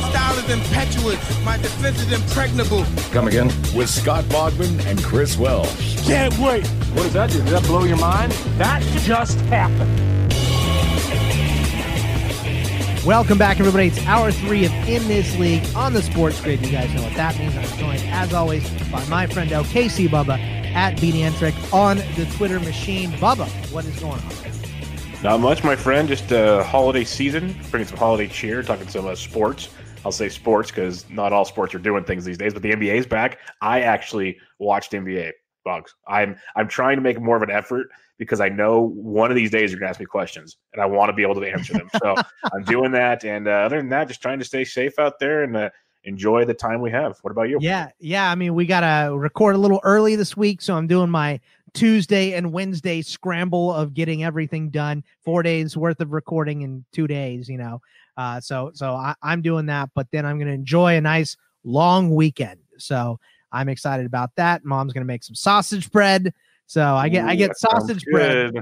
[0.00, 0.10] They're here.
[0.10, 1.44] My style is impetuous.
[1.44, 2.84] My defense is impregnable.
[3.12, 3.46] Come again?
[3.74, 6.06] With Scott Bogman and Chris Welsh.
[6.06, 6.66] Can't wait.
[6.94, 7.38] What does that do?
[7.38, 8.32] Did that blow your mind?
[8.58, 9.98] That just happened.
[13.06, 13.86] Welcome back, everybody.
[13.86, 16.60] It's hour three of In This League on the Sports Grid.
[16.64, 17.56] You guys know what that means.
[17.56, 20.38] I'm joined, as always, by my friend LKC Bubba
[20.74, 23.10] at BDNtrick on the Twitter machine.
[23.12, 24.32] Bubba, what is going on?
[25.22, 26.08] Not much, my friend.
[26.08, 29.70] Just a holiday season, bringing some holiday cheer, talking some uh, sports.
[30.04, 32.94] I'll say sports because not all sports are doing things these days, but the NBA
[32.94, 33.38] is back.
[33.60, 35.32] I actually watched NBA
[35.64, 35.94] bugs.
[36.08, 37.88] I'm I'm trying to make more of an effort
[38.18, 41.08] because I know one of these days you're gonna ask me questions and I want
[41.10, 41.88] to be able to answer them.
[42.02, 42.14] So
[42.52, 45.42] I'm doing that, and uh, other than that, just trying to stay safe out there
[45.42, 45.70] and uh,
[46.04, 47.18] enjoy the time we have.
[47.22, 47.58] What about you?
[47.60, 48.30] Yeah, yeah.
[48.30, 51.40] I mean, we gotta record a little early this week, so I'm doing my
[51.74, 55.04] Tuesday and Wednesday scramble of getting everything done.
[55.24, 57.80] Four days worth of recording in two days, you know.
[58.16, 62.14] Uh, so so I, I'm doing that, but then I'm gonna enjoy a nice long
[62.14, 62.60] weekend.
[62.78, 63.18] So
[63.52, 64.64] I'm excited about that.
[64.64, 66.32] Mom's gonna make some sausage bread.
[66.66, 68.56] So I get I get sausage bread.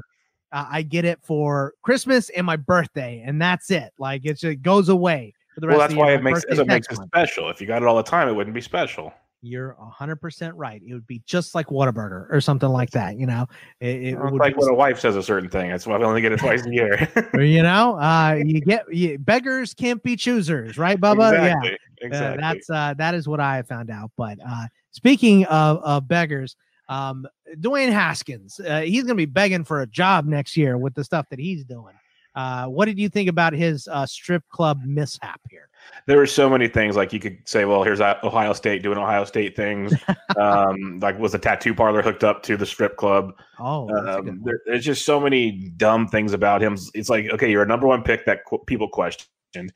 [0.50, 3.92] Uh, I get it for Christmas and my birthday, and that's it.
[3.98, 6.44] Like it's it goes away for the rest Well, of that's the why it makes
[6.44, 7.50] it makes it special.
[7.50, 9.12] If you got it all the time, it wouldn't be special.
[9.40, 10.82] You're hundred percent right.
[10.84, 13.16] It would be just like Whataburger or something like that.
[13.16, 13.46] You know,
[13.80, 15.70] it, it would like be- when a wife says a certain thing.
[15.70, 17.08] That's why I only get it twice a year.
[17.34, 21.32] you know, uh, you get you, beggars can't be choosers, right, Bubba?
[21.32, 21.78] exactly.
[22.02, 24.10] Yeah, Uh, that's uh, that is what I have found out.
[24.16, 26.56] But uh, speaking of, of beggars,
[26.88, 27.26] um,
[27.60, 31.04] Dwayne Haskins, uh, he's going to be begging for a job next year with the
[31.04, 31.94] stuff that he's doing.
[32.34, 35.68] Uh, what did you think about his uh, strip club mishap here?
[36.06, 39.24] There were so many things like you could say, well, here's Ohio State doing Ohio
[39.24, 39.92] State things.
[40.38, 43.32] um, like was the tattoo parlor hooked up to the strip club?
[43.58, 46.76] Oh, that's a good Um, there, there's just so many dumb things about him.
[46.94, 49.72] It's like, okay, you're a number one pick that qu- people questioned.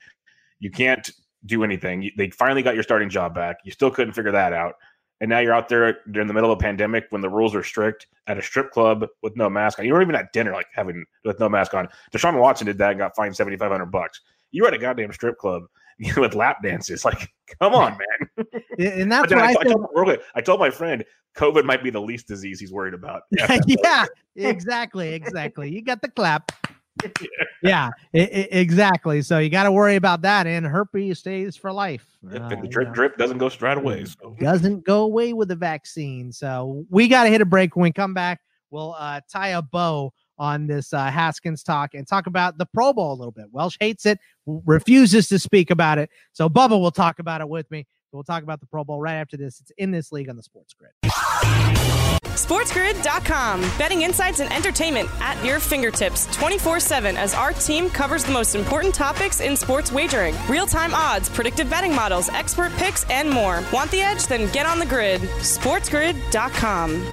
[0.61, 1.11] You can't
[1.47, 2.03] do anything.
[2.03, 3.56] You- They finally got your starting job back.
[3.65, 4.75] You still couldn't figure that out.
[5.21, 7.62] And now you're out there during the middle of a pandemic when the rules are
[7.62, 9.84] strict at a strip club with no mask on.
[9.84, 11.89] You weren't even at dinner, like having with no mask on.
[12.12, 14.21] Deshaun Watson did that and got fined seventy five hundred bucks.
[14.51, 15.62] You were at a goddamn strip club
[16.16, 17.04] with lap dances.
[17.12, 17.30] Like,
[17.60, 18.47] come on, man.
[18.78, 21.04] and that's what I, I, told, I told my friend
[21.36, 23.22] COVID might be the least disease he's worried about.
[23.30, 25.70] yeah, exactly, exactly.
[25.70, 26.53] You got the clap.
[27.62, 29.22] Yeah, i- i- exactly.
[29.22, 32.06] So you got to worry about that, and herpes stays for life.
[32.30, 34.04] Yep, Uh, and the you drip know, drip doesn't go straight away.
[34.04, 36.32] So doesn't go away with the vaccine.
[36.32, 37.76] So we got to hit a break.
[37.76, 42.04] When we come back, we'll uh, tie a bow on this uh, Haskins talk and
[42.04, 43.47] talk about the Pro Bowl a little bit.
[43.53, 46.10] Welsh hates it, refuses to speak about it.
[46.33, 47.86] So Bubba will talk about it with me.
[48.10, 49.60] We'll talk about the Pro Bowl right after this.
[49.60, 50.91] It's in this league on the Sports Grid.
[52.33, 53.60] SportsGrid.com.
[53.78, 58.56] Betting insights and entertainment at your fingertips 24 7 as our team covers the most
[58.56, 63.62] important topics in sports wagering real time odds, predictive betting models, expert picks, and more.
[63.72, 64.27] Want the edge?
[64.27, 65.21] Then get on the grid.
[65.21, 67.12] SportsGrid.com.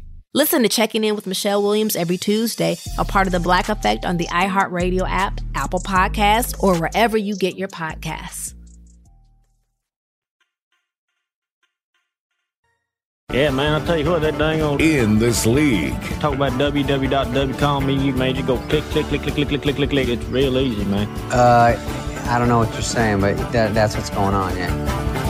[0.33, 4.05] Listen to Checking In with Michelle Williams every Tuesday, a part of the Black Effect
[4.05, 8.53] on the iHeartRadio app, Apple Podcasts, or wherever you get your podcasts.
[13.33, 14.81] Yeah, man, I'll tell you what, that dang old.
[14.81, 16.01] In this league.
[16.21, 17.59] Talk about www.
[17.59, 18.33] Call me, you man.
[18.37, 20.07] You go click, click, click, click, click, click, click, click, click.
[20.07, 21.09] It's real easy, man.
[21.29, 21.75] Uh,
[22.29, 25.20] I don't know what you're saying, but that, that's what's going on, yeah.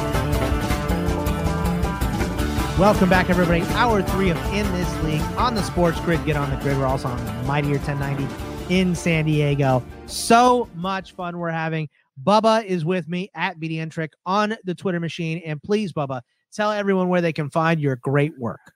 [2.81, 3.61] Welcome back, everybody.
[3.75, 6.25] Hour three of In This League on the Sports Grid.
[6.25, 6.79] Get on the grid.
[6.79, 9.83] We're also on Mightier 1090 in San Diego.
[10.07, 11.89] So much fun we're having.
[12.23, 15.43] Bubba is with me at BDN Trick on the Twitter machine.
[15.45, 18.73] And please, Bubba, tell everyone where they can find your great work.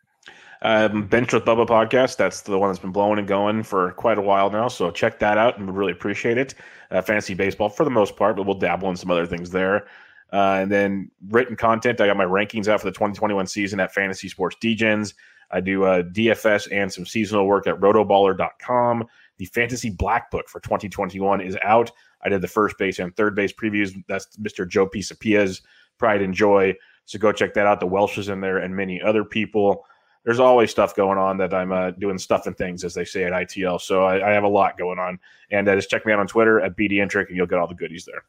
[0.62, 2.16] Um, Bench with Bubba podcast.
[2.18, 4.68] That's the one that's been blowing and going for quite a while now.
[4.68, 6.54] So check that out and we really appreciate it.
[6.92, 9.88] Uh, fantasy baseball for the most part, but we'll dabble in some other things there.
[10.33, 12.01] Uh, and then written content.
[12.01, 15.13] I got my rankings out for the 2021 season at Fantasy Sports Degens.
[15.51, 19.06] I do uh, DFS and some seasonal work at rotoballer.com.
[19.38, 21.92] The Fantasy Black Book for 2021 is out.
[22.24, 23.94] I did the first base and third base previews.
[24.07, 24.68] That's Mr.
[24.68, 25.00] Joe P.
[25.00, 25.62] Pisapia's
[25.98, 26.74] Pride and Joy.
[27.06, 27.80] So go check that out.
[27.80, 29.86] The Welsh is in there and many other people.
[30.24, 33.25] There's always stuff going on that I'm uh, doing stuff and things, as they say
[33.25, 33.80] at ITL.
[33.80, 35.19] So I, I have a lot going on.
[35.51, 37.75] And uh, just check me out on Twitter at BDNtrick and you'll get all the
[37.75, 38.24] goodies there.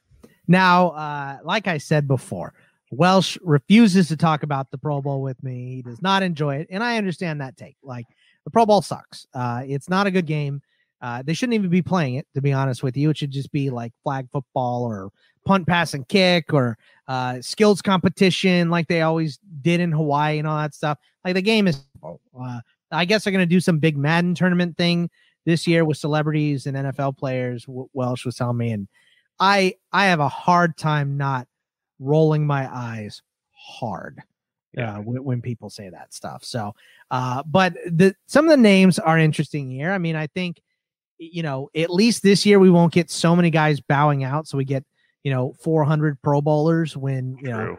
[0.49, 2.55] Now, uh, like I said before,
[2.91, 5.77] Welsh refuses to talk about the Pro Bowl with me.
[5.77, 7.77] He does not enjoy it, and I understand that take.
[7.83, 8.07] Like
[8.45, 9.27] the Pro Bowl sucks.
[9.35, 10.63] Uh, it's not a good game.
[11.03, 13.11] Uh, they shouldn't even be playing it, to be honest with you.
[13.11, 15.11] It should just be like flag football or
[15.45, 16.79] punt, pass, and kick or
[17.09, 20.99] uh, skills competition, like they always did in Hawaii and all that stuff.
[21.25, 21.83] Like the game is.
[22.03, 22.61] Uh,
[22.93, 25.11] I guess they're going to do some big Madden tournament thing
[25.45, 27.67] this year with celebrities and NFL players.
[27.69, 28.89] Welsh was telling me, and
[29.39, 31.47] I I have a hard time not
[31.99, 33.23] rolling my eyes
[33.53, 34.23] hard
[34.75, 34.97] yeah.
[34.97, 36.45] uh, when, when, people say that stuff.
[36.45, 36.75] So,
[37.11, 39.91] uh, but the some of the names are interesting here.
[39.91, 40.61] I mean, I think
[41.19, 44.59] you know at least this year we won't get so many guys bowing out, so
[44.59, 44.85] we get
[45.25, 47.77] you know 400 Pro Bowlers when you know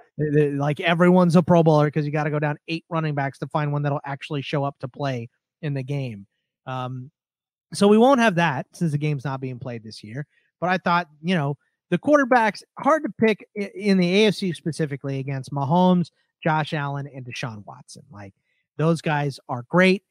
[0.57, 3.47] like everyone's a Pro Bowler because you got to go down eight running backs to
[3.47, 5.29] find one that'll actually show up to play
[5.61, 6.25] in the game.
[6.65, 7.11] Um,
[7.73, 10.25] so we won't have that since the game's not being played this year.
[10.59, 11.57] But I thought, you know,
[11.89, 16.11] the quarterbacks hard to pick in the AFC specifically against Mahomes,
[16.43, 18.03] Josh Allen, and Deshaun Watson.
[18.11, 18.33] Like
[18.77, 20.03] those guys are great,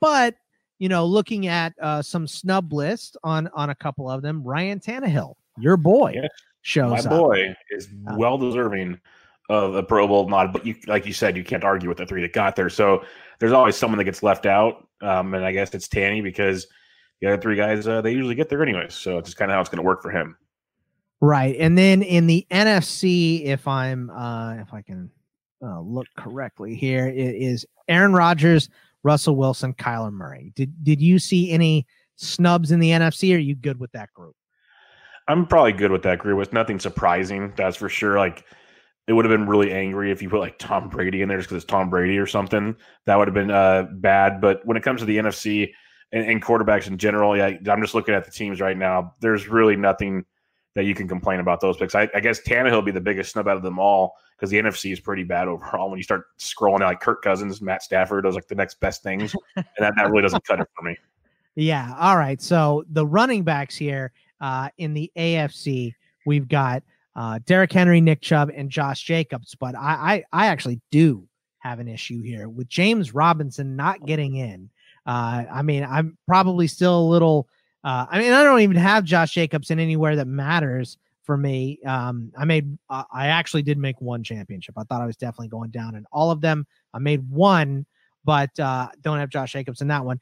[0.00, 0.34] but
[0.78, 4.80] you know, looking at uh, some snub list on on a couple of them, Ryan
[4.80, 6.30] Tannehill, your boy, yes,
[6.62, 8.98] shows my boy is uh, well deserving
[9.50, 10.52] of a Pro Bowl nod.
[10.52, 12.70] But you, like you said, you can't argue with the three that got there.
[12.70, 13.04] So
[13.38, 16.66] there's always someone that gets left out, um, and I guess it's Tanny because
[17.20, 18.94] the other three guys uh, they usually get there anyways.
[18.94, 20.36] So it's just kind of how it's going to work for him.
[21.20, 25.10] Right, and then in the NFC, if I'm uh, if I can
[25.62, 28.70] uh, look correctly here, it is Aaron Rodgers,
[29.02, 30.52] Russell Wilson, Kyler Murray.
[30.54, 31.86] Did did you see any
[32.16, 33.32] snubs in the NFC?
[33.32, 34.34] Or are you good with that group?
[35.28, 36.42] I'm probably good with that group.
[36.42, 38.18] It's nothing surprising, that's for sure.
[38.18, 38.44] Like
[39.06, 41.48] it would have been really angry if you put like Tom Brady in there just
[41.48, 42.76] because it's Tom Brady or something.
[43.06, 44.40] That would have been uh, bad.
[44.40, 45.72] But when it comes to the NFC,
[46.12, 49.14] and, and quarterbacks in general, yeah, I'm just looking at the teams right now.
[49.20, 50.24] There's really nothing
[50.74, 51.94] that you can complain about those picks.
[51.94, 54.58] I, I guess Tannehill will be the biggest snub out of them all because the
[54.58, 55.90] NFC is pretty bad overall.
[55.90, 59.34] When you start scrolling like Kirk Cousins, Matt Stafford, those like the next best things,
[59.56, 60.96] and that, that really doesn't cut it for me.
[61.56, 61.94] Yeah.
[61.98, 62.40] All right.
[62.40, 66.82] So the running backs here uh, in the AFC, we've got
[67.16, 69.54] uh, Derrick Henry, Nick Chubb, and Josh Jacobs.
[69.56, 71.26] But I, I, I actually do
[71.58, 74.70] have an issue here with James Robinson not getting in.
[75.10, 77.48] Uh, I mean, I'm probably still a little.
[77.82, 81.80] Uh, I mean, I don't even have Josh Jacobs in anywhere that matters for me.
[81.84, 84.76] Um, I made, uh, I actually did make one championship.
[84.78, 86.64] I thought I was definitely going down in all of them.
[86.94, 87.86] I made one,
[88.24, 90.20] but uh, don't have Josh Jacobs in that one.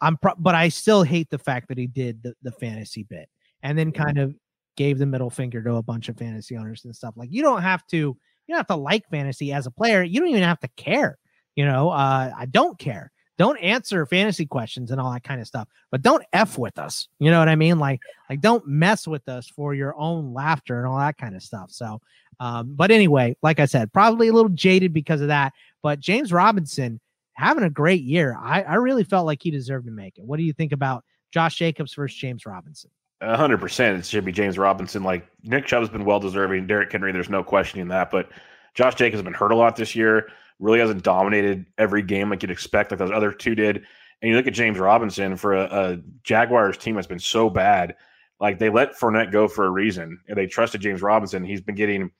[0.00, 3.28] I'm, pro- but I still hate the fact that he did the, the fantasy bit
[3.62, 4.34] and then kind of
[4.76, 7.14] gave the middle finger to a bunch of fantasy owners and stuff.
[7.16, 8.16] Like you don't have to, you
[8.48, 10.02] don't have to like fantasy as a player.
[10.02, 11.18] You don't even have to care.
[11.54, 15.46] You know, uh, I don't care don't answer fantasy questions and all that kind of
[15.46, 17.08] stuff, but don't f with us.
[17.18, 17.78] You know what I mean?
[17.78, 18.00] Like
[18.30, 21.70] like don't mess with us for your own laughter and all that kind of stuff.
[21.70, 22.00] So,
[22.40, 25.52] um, but anyway, like I said, probably a little jaded because of that.
[25.82, 27.00] But James Robinson
[27.34, 28.36] having a great year.
[28.40, 30.24] I I really felt like he deserved to make it.
[30.24, 32.90] What do you think about Josh Jacobs versus James Robinson?
[33.22, 33.98] hundred percent.
[33.98, 35.02] It should be James Robinson.
[35.02, 36.66] Like Nick Chubb's been well deserving.
[36.66, 38.10] Derrick Henry, there's no questioning that.
[38.10, 38.28] But
[38.74, 40.28] Josh Jacobs has been hurt a lot this year.
[40.58, 43.84] Really hasn't dominated every game like you'd expect, like those other two did.
[44.22, 47.94] And you look at James Robinson for a, a Jaguars team that's been so bad.
[48.40, 51.44] Like they let Fournette go for a reason, and they trusted James Robinson.
[51.44, 52.10] He's been getting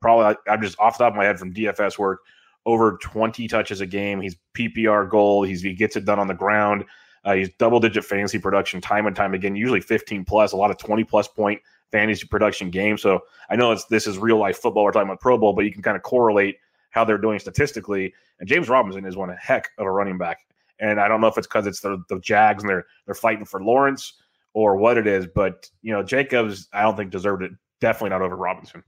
[0.00, 2.20] probably I'm just off the top of my head from DFS work
[2.66, 4.20] over 20 touches a game.
[4.20, 5.42] He's PPR goal.
[5.42, 6.84] He's he gets it done on the ground.
[7.24, 10.70] Uh, he's double digit fantasy production time and time again, usually 15 plus, a lot
[10.70, 11.60] of 20 plus point
[11.92, 12.96] fantasy production game.
[12.96, 14.84] So I know it's this is real life football.
[14.84, 16.56] We're talking about Pro Bowl, but you can kind of correlate
[16.90, 18.12] how they're doing statistically.
[18.38, 20.38] And James Robinson is one heck of a running back.
[20.80, 23.44] And I don't know if it's because it's the, the Jags and they're they're fighting
[23.44, 24.14] for Lawrence
[24.54, 27.52] or what it is, but you know Jacobs I don't think deserved it.
[27.80, 28.82] Definitely not over Robinson.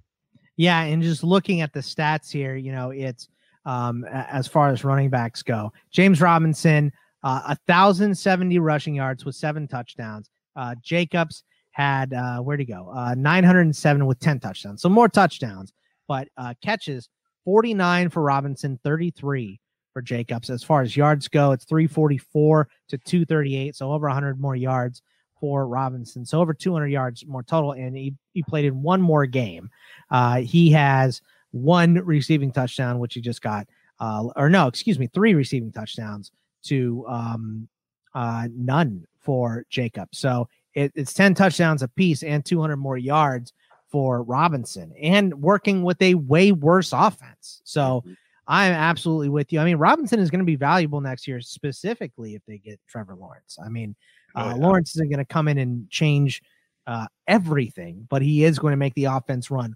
[0.57, 3.29] Yeah, and just looking at the stats here, you know, it's
[3.65, 5.73] um, as far as running backs go.
[5.91, 6.93] James Robinson,
[7.23, 10.29] uh, 1,070 rushing yards with seven touchdowns.
[10.57, 12.91] Uh, Jacobs had, uh, where'd he go?
[12.95, 14.83] Uh, 907 with 10 touchdowns.
[14.83, 15.73] So more touchdowns,
[16.07, 17.09] but uh, catches
[17.45, 19.59] 49 for Robinson, 33
[19.93, 20.51] for Jacobs.
[20.51, 23.77] As far as yards go, it's 344 to 238.
[23.77, 25.03] So over 100 more yards
[25.41, 26.25] for Robinson.
[26.25, 27.73] So over 200 yards more total.
[27.73, 29.71] And he, he played in one more game.
[30.11, 33.67] Uh, he has one receiving touchdown, which he just got,
[33.99, 36.31] uh, or no, excuse me, three receiving touchdowns
[36.65, 37.69] to um,
[38.15, 40.09] uh, none for Jacob.
[40.13, 43.53] So it, it's 10 touchdowns apiece and 200 more yards
[43.91, 47.61] for Robinson and working with a way worse offense.
[47.65, 48.03] So
[48.49, 49.61] I'm absolutely with you.
[49.61, 53.15] I mean, Robinson is going to be valuable next year, specifically if they get Trevor
[53.15, 53.59] Lawrence.
[53.65, 53.95] I mean,
[54.35, 54.67] uh, oh, yeah.
[54.67, 56.43] Lawrence isn't going to come in and change
[56.87, 59.75] uh, everything, but he is going to make the offense run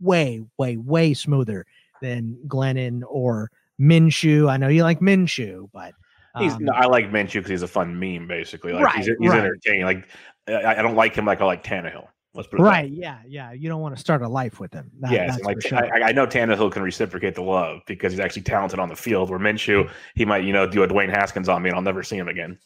[0.00, 1.64] way, way, way smoother
[2.02, 4.50] than Glennon or Minshew.
[4.50, 5.94] I know you like Minshew, but
[6.38, 8.72] He's, um, I like Minshew because he's a fun meme, basically.
[8.72, 9.40] Like right, he's, he's right.
[9.40, 9.84] entertaining.
[9.84, 10.08] Like
[10.52, 12.06] I, I, don't like him like I like Tannehill.
[12.34, 12.90] Let's put it right.
[12.90, 13.52] Yeah, yeah.
[13.52, 14.90] You don't want to start a life with him.
[15.00, 15.78] That, yes, like sure.
[15.78, 19.28] I, I, know Tannehill can reciprocate the love because he's actually talented on the field.
[19.28, 22.02] Where Minshew, he might you know do a Dwayne Haskins on me, and I'll never
[22.02, 22.58] see him again.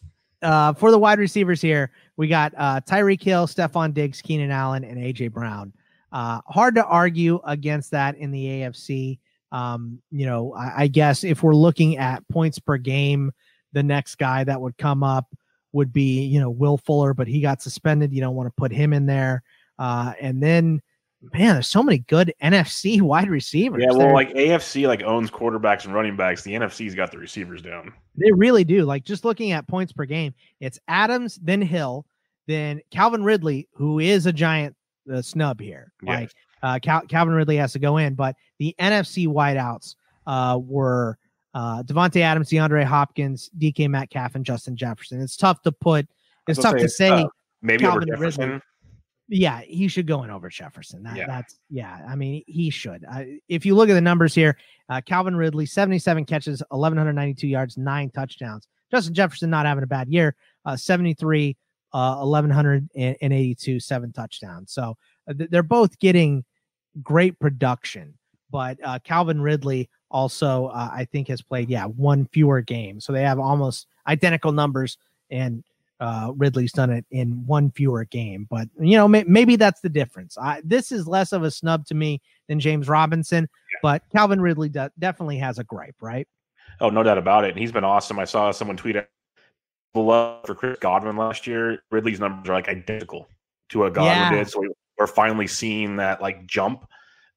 [0.43, 4.85] Uh, for the wide receivers here, we got uh, Tyreek Hill, Stefon Diggs, Keenan Allen,
[4.85, 5.73] and AJ Brown.
[6.13, 9.19] Uh, hard to argue against that in the AFC.
[9.51, 13.33] Um, you know, I, I guess if we're looking at points per game,
[13.73, 15.27] the next guy that would come up
[15.77, 18.13] would be, you know, Will Fuller, but he got suspended.
[18.13, 19.43] You don't want to put him in there.
[19.79, 20.81] Uh, and then,
[21.35, 23.83] man, there's so many good NFC wide receivers.
[23.83, 26.43] Yeah, well, They're, like AFC like owns quarterbacks and running backs.
[26.43, 27.93] The NFC's got the receivers down.
[28.17, 28.85] They really do.
[28.85, 32.07] Like just looking at points per game, it's Adams, then Hill,
[32.47, 34.75] then Calvin Ridley, who is a giant
[35.13, 35.93] uh, snub here.
[36.03, 36.21] Yes.
[36.21, 36.31] Like
[36.63, 39.95] uh, Cal- Calvin Ridley has to go in, but the NFC wideouts
[40.27, 41.19] uh, were
[41.57, 45.23] uh, Davante Adams, DeAndre Hopkins, DK Metcalf, and Justin Jefferson.
[45.23, 46.07] It's tough to put.
[46.47, 47.09] It's tough say, to say.
[47.09, 47.29] Uh,
[47.63, 48.43] maybe Calvin over Jefferson.
[48.51, 48.63] Ridley.
[49.29, 51.03] Yeah, he should go in over Jefferson.
[51.03, 51.27] That, yeah.
[51.27, 52.05] That's yeah.
[52.07, 53.07] I mean, he should.
[53.11, 54.59] Uh, if you look at the numbers here,
[54.91, 58.69] uh, Calvin Ridley, seventy-seven catches, eleven hundred ninety-two yards, nine touchdowns.
[58.91, 60.37] Justin Jefferson not having a bad year.
[60.67, 61.57] Uh, seventy-three,
[61.95, 64.73] uh, eleven hundred and eighty-two, seven touchdowns.
[64.73, 66.45] So uh, they're both getting
[67.03, 68.13] great production.
[68.51, 73.13] But uh, Calvin Ridley also uh, I think has played yeah one fewer game, so
[73.13, 74.99] they have almost identical numbers,
[75.31, 75.65] and
[75.99, 78.47] uh, Ridley's done it in one fewer game.
[78.49, 80.37] But you know may- maybe that's the difference.
[80.39, 83.79] I, this is less of a snub to me than James Robinson, yeah.
[83.83, 86.29] but Calvin Ridley de- definitely has a gripe, right?
[86.81, 87.51] Oh, no doubt about it.
[87.51, 88.19] And he's been awesome.
[88.19, 89.09] I saw someone tweet it
[89.95, 91.83] below for Chris Godwin last year.
[91.91, 93.29] Ridley's numbers are like identical
[93.71, 94.31] to what Godwin yeah.
[94.31, 94.51] did.
[94.51, 96.87] So we, we're finally seeing that like jump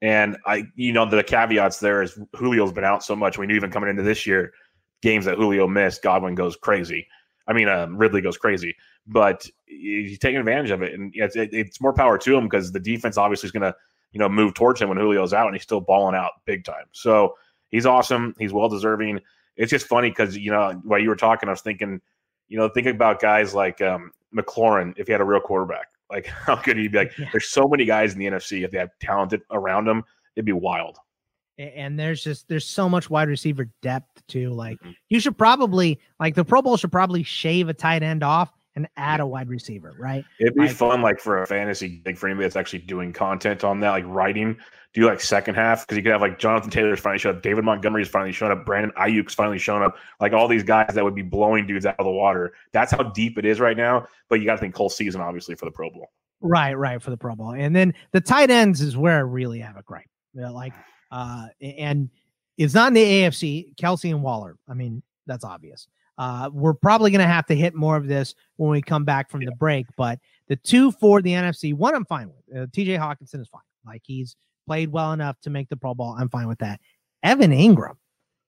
[0.02, 3.38] and I, you know, the caveats there is Julio's been out so much.
[3.38, 4.54] We knew even coming into this year,
[5.02, 7.08] games that Julio missed, Godwin goes crazy.
[7.48, 8.76] I mean, uh, Ridley goes crazy,
[9.08, 12.72] but he's taking advantage of it, and it's, it, it's more power to him because
[12.72, 13.76] the defense obviously is going to,
[14.12, 16.86] you know, move towards him when Julio's out, and he's still balling out big time.
[16.92, 17.36] So
[17.70, 18.36] he's awesome.
[18.38, 19.20] He's well deserving.
[19.58, 22.00] It's just funny because you know while you were talking, I was thinking,
[22.48, 25.88] you know, thinking about guys like um, McLaurin if he had a real quarterback.
[26.12, 27.18] Like, how could he be like?
[27.18, 27.30] Yeah.
[27.32, 28.64] There's so many guys in the NFC.
[28.64, 30.04] If they have talented around them,
[30.36, 30.98] it'd be wild.
[31.58, 34.52] And there's just there's so much wide receiver depth too.
[34.52, 34.92] Like, mm-hmm.
[35.10, 38.88] you should probably like the Pro Bowl should probably shave a tight end off and
[38.98, 40.24] add a wide receiver, right?
[40.40, 43.64] It'd be Like- fun, like for a fantasy, like for anybody that's actually doing content
[43.64, 44.56] on that, like writing.
[44.94, 47.44] Do you like second half because you could have like Jonathan Taylor's finally showed up,
[47.44, 51.04] David Montgomery's finally shown up, Brandon Aiyuk's finally shown up, like all these guys that
[51.04, 52.54] would be blowing dudes out of the water.
[52.74, 54.08] That's how deep it is right now.
[54.30, 56.10] But you got to think whole season, obviously, for the Pro Bowl.
[56.42, 59.60] Right, right for the Pro Bowl, and then the tight ends is where I really
[59.60, 60.10] have a gripe.
[60.34, 60.74] You know, like,
[61.12, 62.10] uh, and
[62.58, 63.76] it's not in the AFC.
[63.76, 64.56] Kelce and Waller.
[64.68, 65.88] I mean, that's obvious.
[66.20, 69.32] Uh, we're probably going to have to hit more of this when we come back
[69.32, 69.88] from the break.
[69.96, 72.58] But the two for the NFC, one I'm fine with.
[72.58, 72.98] Uh, T.J.
[72.98, 73.62] Hockenson is fine.
[73.86, 74.36] Like he's
[74.68, 76.16] played well enough to make the Pro Bowl.
[76.20, 76.82] I'm fine with that.
[77.24, 77.96] Evan Engram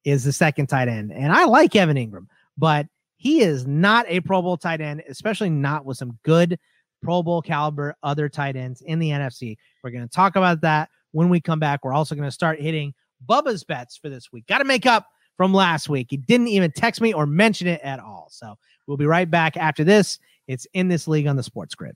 [0.04, 4.20] is the second tight end, and I like Evan Engram, but he is not a
[4.20, 6.60] Pro Bowl tight end, especially not with some good
[7.02, 9.56] Pro Bowl caliber other tight ends in the NFC.
[9.82, 11.86] We're going to talk about that when we come back.
[11.86, 12.94] We're also going to start hitting
[13.26, 14.46] Bubba's bets for this week.
[14.48, 16.08] Got to make up from last week.
[16.10, 18.28] He didn't even text me or mention it at all.
[18.32, 18.58] So
[18.88, 20.20] we'll be right back after this.
[20.48, 21.96] It's in this league on the sports grid.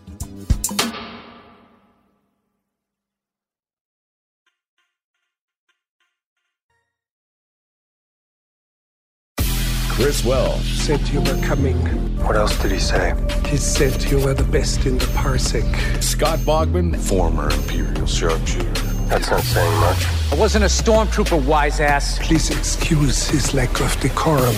[10.11, 10.65] Chris Welsh.
[10.73, 11.77] Said you were coming.
[12.25, 13.15] What else did he say?
[13.47, 15.63] He said you were the best in the parsec.
[16.03, 16.97] Scott Bogman.
[16.97, 18.67] Former Imperial sharpshooter.
[19.07, 20.05] That's not saying much.
[20.33, 22.19] I wasn't a stormtrooper, wise ass.
[22.19, 24.53] Please excuse his lack of decorum.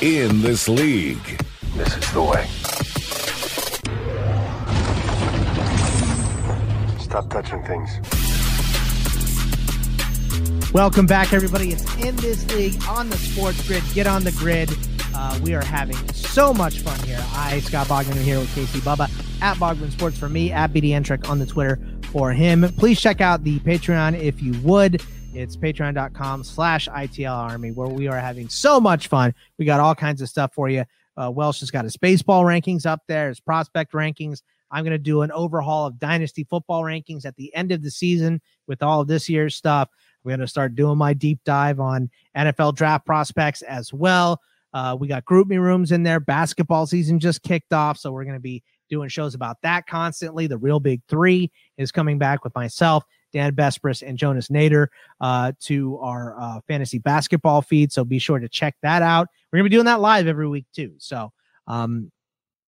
[0.00, 1.42] In this league.
[1.74, 2.46] This is the way.
[7.00, 8.21] Stop touching things.
[10.72, 11.70] Welcome back, everybody.
[11.70, 13.82] It's in this league on the sports grid.
[13.92, 14.70] Get on the grid.
[15.14, 17.22] Uh, we are having so much fun here.
[17.34, 19.10] I, Scott Bogman, here with Casey Bubba
[19.42, 22.62] at Bogman Sports for me, at BD Entrick on the Twitter for him.
[22.78, 25.02] Please check out the Patreon if you would.
[25.34, 29.34] It's patreon.com slash ITL Army, where we are having so much fun.
[29.58, 30.86] We got all kinds of stuff for you.
[31.18, 34.40] Uh, Welsh has got his baseball rankings up there, his prospect rankings.
[34.70, 37.90] I'm going to do an overhaul of dynasty football rankings at the end of the
[37.90, 39.90] season with all of this year's stuff.
[40.24, 44.40] We're going to start doing my deep dive on NFL draft prospects as well.
[44.72, 46.20] Uh, we got group me rooms in there.
[46.20, 50.46] Basketball season just kicked off, so we're going to be doing shows about that constantly.
[50.46, 54.86] The Real Big Three is coming back with myself, Dan Besbris, and Jonas Nader
[55.20, 57.92] uh, to our uh, fantasy basketball feed.
[57.92, 59.28] So be sure to check that out.
[59.50, 60.94] We're going to be doing that live every week too.
[60.98, 61.32] So,
[61.66, 62.10] um,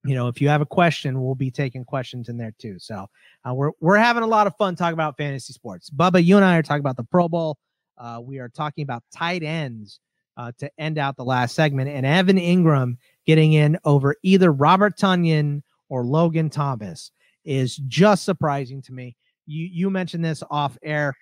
[0.05, 2.79] you know, if you have a question, we'll be taking questions in there too.
[2.79, 3.07] So
[3.49, 5.91] uh, we're we're having a lot of fun talking about fantasy sports.
[5.91, 7.59] Bubba, you and I are talking about the Pro Bowl.
[7.97, 10.01] Uh, we are talking about tight ends
[10.37, 14.99] uh, to end out the last segment, and Evan Engram getting in over either Robert
[14.99, 17.11] Tonyan or Logan Thomas
[17.45, 19.17] is just surprising to me.
[19.47, 21.15] You you mentioned this off air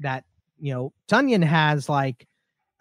[0.00, 0.24] that
[0.58, 2.26] you know Tonyan has like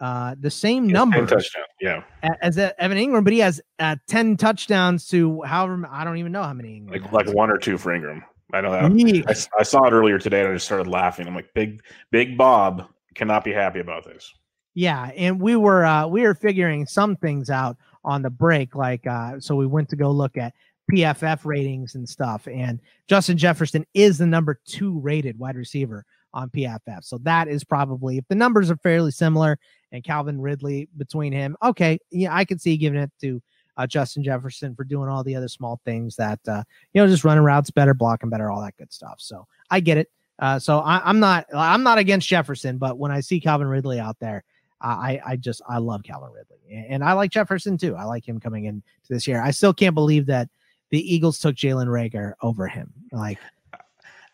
[0.02, 1.64] uh the same number touchdown.
[1.86, 2.02] Yeah.
[2.42, 6.44] as Evan Engram, but he has uh, 10 touchdowns to however I don't even know
[6.44, 6.82] how many.
[6.82, 8.24] Engram Like like one or two for Engram.
[8.54, 9.48] I don't know that.
[9.56, 11.28] I, I saw it earlier today and I just started laughing.
[11.28, 14.34] I'm like, big big Bob cannot be happy about this.
[14.74, 19.06] Yeah, and we were uh we were figuring some things out on the break, like
[19.06, 20.54] uh so we went to go look at
[20.92, 26.50] PFF ratings and stuff, and Justin Jefferson is the number two rated wide receiver on
[26.50, 27.04] PFF.
[27.04, 29.58] So that is probably if the numbers are fairly similar
[29.92, 33.42] and Calvin Ridley between him, okay, yeah, I can see giving it to
[33.78, 37.24] uh, Justin Jefferson for doing all the other small things that uh, you know, just
[37.24, 39.16] running routes better, blocking better, all that good stuff.
[39.18, 40.12] So I get it.
[40.38, 44.00] Uh, so I, I'm not I'm not against Jefferson, but when I see Calvin Ridley
[44.00, 44.44] out there,
[44.82, 47.96] I I just I love Calvin Ridley, and, and I like Jefferson too.
[47.96, 49.42] I like him coming in to this year.
[49.42, 50.50] I still can't believe that
[50.90, 52.92] the Eagles took Jalen Reagor over him.
[53.12, 53.40] Like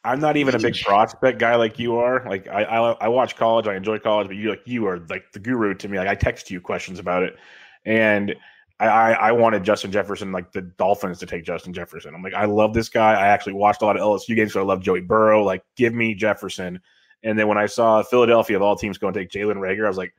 [0.03, 2.27] I'm not even a big prospect guy like you are.
[2.27, 5.31] Like I, I, I watch college, I enjoy college, but you like you are like
[5.31, 5.99] the guru to me.
[5.99, 7.37] Like I text you questions about it,
[7.85, 8.35] and
[8.79, 12.15] I, I, I wanted Justin Jefferson, like the Dolphins, to take Justin Jefferson.
[12.15, 13.13] I'm like, I love this guy.
[13.13, 15.43] I actually watched a lot of LSU games, so I love Joey Burrow.
[15.43, 16.79] Like, give me Jefferson.
[17.23, 19.87] And then when I saw Philadelphia of all teams going to take Jalen Reagor, I
[19.87, 20.15] was like,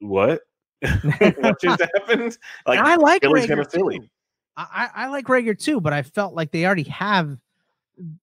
[0.00, 0.40] what?
[1.38, 2.36] what just happened?
[2.66, 4.10] Like, I like Philly's Reagor gonna Philly.
[4.56, 7.38] I I like Reagor too, but I felt like they already have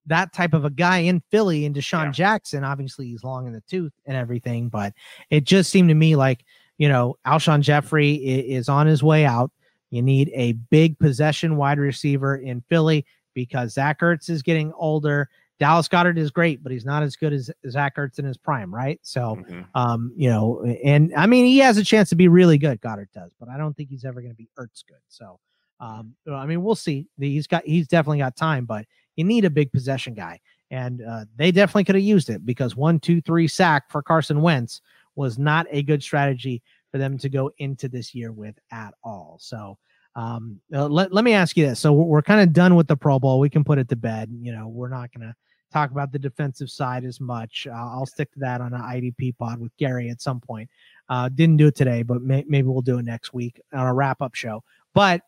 [0.05, 2.63] that type of a guy in Philly and DeSean Jackson.
[2.63, 4.93] Obviously, he's long in the tooth and everything, but
[5.29, 6.45] it just seemed to me like
[6.77, 9.51] you know Alshon Jeffery is on his way out.
[9.89, 15.29] You need a big possession wide receiver in Philly because Zach Ertz is getting older.
[15.59, 18.73] Dallas Goedert is great, but he's not as good as Zach Ertz in his prime,
[18.73, 18.99] right?
[19.03, 19.61] So, Mm-hmm.
[19.75, 22.81] um, you know, and I mean, he has a chance to be really good.
[22.81, 24.97] Goedert does, but I don't think he's ever going to be Ertz good.
[25.07, 25.39] So,
[25.79, 27.07] um, I mean, we'll see.
[27.19, 30.39] He's got, he's definitely got time, but you need a big possession guy,
[30.71, 34.41] and uh, they definitely could have used it because one, two, three sack for Carson
[34.41, 34.81] Wentz
[35.15, 39.37] was not a good strategy for them to go into this year with at all.
[39.39, 39.77] So,
[40.15, 41.79] um, uh, let, let me ask you this.
[41.79, 43.39] So we're, we're kind of done with the Pro Bowl.
[43.39, 44.29] We can put it to bed.
[44.41, 45.35] You know, we're not going to
[45.71, 47.67] talk about the defensive side as much.
[47.69, 50.69] Uh, I'll stick to that on an IDP pod with Gary at some point.
[51.09, 53.93] Uh, didn't do it today, but may, maybe we'll do it next week on a
[53.93, 54.63] wrap up show.
[54.93, 55.21] But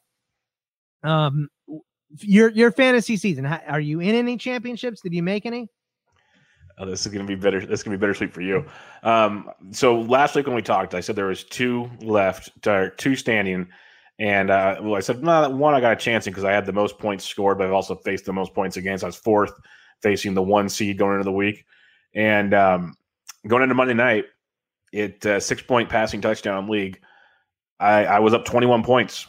[1.03, 1.49] um,
[2.21, 5.01] your your fantasy season, are you in any championships?
[5.01, 5.69] Did you make any?
[6.77, 7.61] Oh, this is going to be better.
[7.61, 8.65] This is going to be bittersweet for you.
[9.03, 12.49] Um, so last week when we talked, I said there was two left,
[12.97, 13.67] two standing,
[14.19, 16.65] and uh, well, I said no, one I got a chance in because I had
[16.65, 19.05] the most points scored, but I've also faced the most points against.
[19.05, 19.53] I was fourth,
[20.01, 21.63] facing the one seed going into the week,
[22.13, 22.95] and um,
[23.47, 24.25] going into Monday night,
[24.91, 26.99] it uh, six point passing touchdown league.
[27.79, 29.27] I, I was up twenty one points,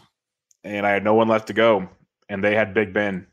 [0.64, 1.88] and I had no one left to go,
[2.28, 3.26] and they had Big Ben.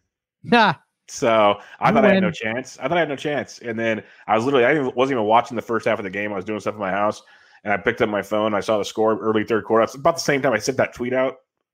[0.44, 0.74] Nah.
[1.08, 2.78] So I You thought I had no chance.
[2.80, 3.60] I thought I had no chance.
[3.60, 6.32] And then I was literally, I wasn't even watching the first half of the game.
[6.32, 7.22] I was doing stuff in my house
[7.64, 8.54] and I picked up my phone.
[8.54, 9.84] I saw the score early third quarter.
[9.84, 11.34] It's about the same time I sent that tweet out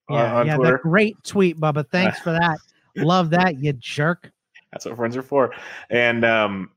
[0.09, 0.71] uh, Yeah, on yeah, Twitter.
[0.73, 1.87] that great tweet, Bubba.
[1.91, 2.57] Thanks for that.
[2.95, 4.31] Love that, you jerk.
[4.71, 5.53] That's what friends are for.
[5.89, 6.71] And um,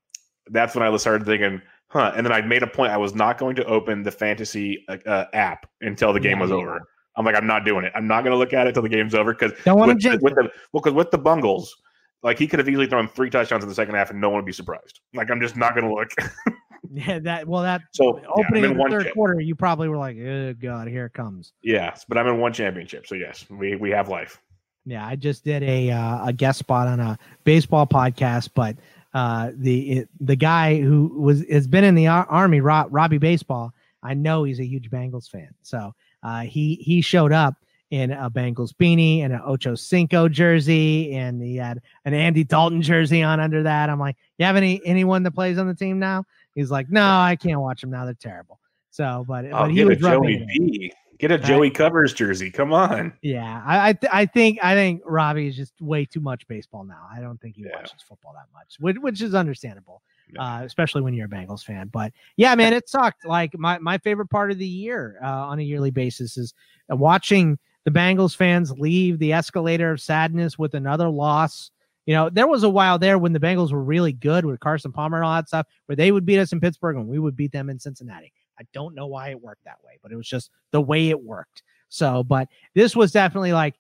[0.48, 2.12] that's when I started thinking, huh.
[2.14, 2.92] And then I made a point.
[2.92, 6.42] I was not going to open the fantasy uh, uh, app until the game Yeah,
[6.42, 6.88] was over.
[7.16, 7.92] I'm like, I'm not doing it.
[7.94, 10.03] I'm not going to look at it until the game's over because Don't wanna with,
[10.03, 11.77] jinx with the well, because with the Bungles,
[12.22, 14.37] like he could have easily thrown three touchdowns in the second half and no one
[14.37, 15.01] would be surprised.
[15.14, 16.11] Like I'm just not going to look.
[16.94, 19.14] Yeah, that well, that So yeah, opening in of the third chip.
[19.14, 22.53] quarter, you probably were like, "Oh God, here it comes." Yes, but I'm in one
[22.53, 23.07] championship.
[23.07, 24.38] So yes, we we have life.
[24.85, 28.77] Yeah, I just did a uh, a guest spot on a baseball podcast, but
[29.14, 33.18] uh, the it, the guy who was has been in the ar- army, Rob, Robbie
[33.18, 33.72] Baseball.
[34.03, 37.54] I know he's a huge Bengals fan, so uh, he he showed up
[37.90, 42.80] in a Bengals beanie and an Ocho Cinco jersey, and he had an Andy Dalton
[42.80, 43.90] jersey on under that.
[43.90, 46.24] I'm like, you have any anyone that plays on the team now?
[46.54, 48.04] He's like, no, I can't watch them now.
[48.04, 48.58] They're terrible.
[48.90, 50.46] So, but Oh, but he was Joey.
[50.56, 50.92] B.
[51.18, 51.44] Get a Right.
[51.44, 52.50] Joey Covers jersey.
[52.50, 53.12] Come on.
[53.22, 56.82] Yeah, I I, th- I think I think Robbie is just way too much baseball
[56.85, 57.06] now.
[57.14, 60.02] I don't think he watches football that much, which, which is understandable,
[60.38, 61.88] uh, especially when you're a Bengals fan.
[61.88, 63.25] But yeah, man, it sucked.
[63.25, 66.55] Like my my favorite part of the year uh, on a yearly basis is
[66.90, 71.71] uh, watching the Bengals fans leave the escalator of sadness with another loss.
[72.07, 74.92] You know, there was a while there when the Bengals were really good with Carson
[74.92, 77.37] Palmer and all that stuff, where they would beat us in Pittsburgh and we would
[77.37, 78.33] beat them in Cincinnati.
[78.59, 81.23] I don't know why it worked that way, but it was just the way it
[81.23, 81.62] worked.
[81.88, 83.75] So, but this was definitely like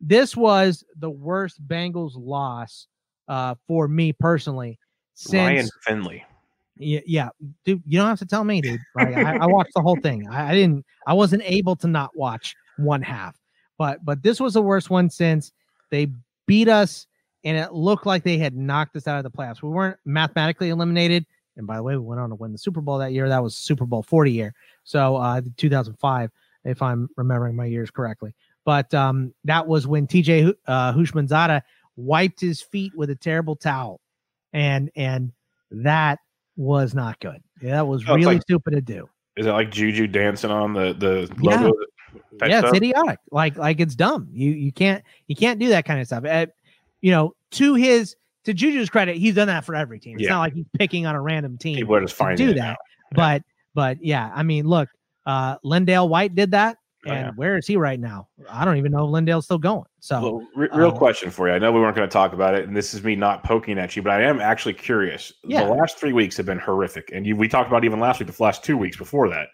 [0.00, 2.88] this was the worst Bengals loss
[3.28, 4.78] uh, for me personally
[5.22, 6.24] since Ryan Finley.
[6.76, 7.28] yeah, yeah,
[7.64, 7.82] dude.
[7.86, 8.80] You don't have to tell me, dude.
[8.94, 9.16] Right?
[9.16, 10.28] I, I watched the whole thing.
[10.28, 10.84] I, I didn't.
[11.06, 13.36] I wasn't able to not watch one half,
[13.78, 15.52] but but this was the worst one since
[15.90, 16.08] they
[16.46, 17.06] beat us,
[17.44, 19.62] and it looked like they had knocked us out of the playoffs.
[19.62, 21.24] We weren't mathematically eliminated,
[21.56, 23.28] and by the way, we went on to win the Super Bowl that year.
[23.28, 24.54] That was Super Bowl forty year,
[24.84, 26.30] so uh, 2005,
[26.64, 28.34] if I'm remembering my years correctly.
[28.64, 31.62] But um, that was when TJ uh, Houshmandzadeh
[31.96, 34.00] wiped his feet with a terrible towel,
[34.52, 35.32] and and
[35.70, 36.18] that
[36.56, 37.42] was not good.
[37.60, 39.08] Yeah, that was Oh, really like- stupid to do.
[39.36, 41.60] Is it like Juju dancing on the the Yeah.
[41.62, 41.72] logo?
[42.38, 43.18] type yeah, it's idiotic.
[43.30, 44.28] Like like it's dumb.
[44.32, 46.24] You you can't you can't do that kind of stuff.
[46.26, 46.46] Uh,
[47.00, 50.16] you know, to his to Juju's credit, he's done that for every team.
[50.18, 50.30] It's Yeah.
[50.34, 51.76] not like he's picking on a random team.
[51.76, 52.76] People are just to finding do that.
[53.12, 53.42] But
[53.74, 54.90] but yeah, I mean, look,
[55.24, 57.32] uh LenDale White did that, Oh, and yeah.
[57.34, 58.28] where is he right now?
[58.48, 59.86] I don't even know if LenDale's still going.
[60.00, 61.54] So, well, re- real uh, question for you.
[61.54, 63.78] I know we weren't going to talk about it, and this is me not poking
[63.78, 65.32] at you, but I am actually curious.
[65.44, 65.64] Yeah.
[65.64, 68.30] The last three weeks have been horrific, and you, we talked about even last week,
[68.30, 69.48] the last two weeks before that.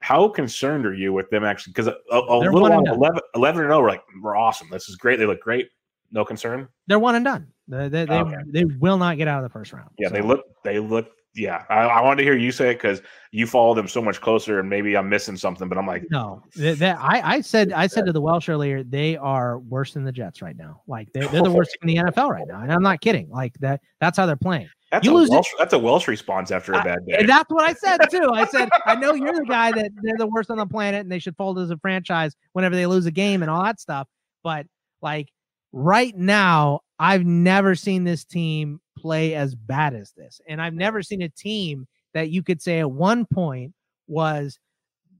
[0.00, 1.72] How concerned are you with them actually?
[1.72, 4.68] Because a, a They're little while, 11, 11 and 0, we're like, we're awesome.
[4.70, 5.18] This is great.
[5.18, 5.68] They look great.
[6.12, 6.68] No concern.
[6.86, 7.48] they're one and done.
[7.68, 8.36] They they, they, Okay.
[8.46, 9.90] they will not get out of the first round.
[9.98, 10.44] Yeah, they look.
[10.64, 11.08] They look.
[11.36, 14.20] Yeah, I, I wanted to hear you say it because you follow them so much
[14.20, 15.68] closer, and maybe I'm missing something.
[15.68, 18.82] But I'm like, No, they, they- I, I said I said to the Welsh earlier,
[18.82, 20.82] they are worse than the Jets right now.
[20.86, 23.28] Like they're, they're the worst in the NFL right now, and I'm not kidding.
[23.30, 24.68] Like that that's how they're playing.
[24.90, 27.16] that's you a lose it- Welsh, that's a Welsh response after a bad day.
[27.18, 28.30] And that's what I said too.
[28.32, 31.12] I said, I know you're the guy that they're the worst on the planet and
[31.12, 34.08] they should fold as a franchise whenever they lose a game and all that stuff.
[34.42, 34.66] But
[35.02, 35.28] like
[35.72, 40.40] right now, I've never seen this team play as bad as this.
[40.48, 43.74] And I've never seen a team that you could say at one point
[44.06, 44.58] was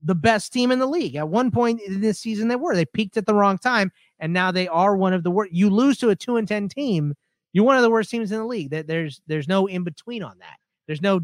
[0.02, 1.16] the best team in the league.
[1.16, 2.74] At one point in this season, they were.
[2.74, 5.52] They peaked at the wrong time, and now they are one of the worst.
[5.52, 7.14] You lose to a two and ten team,
[7.52, 8.70] you're one of the worst teams in the league.
[8.70, 10.56] That there's there's no in between on that.
[10.86, 11.20] There's no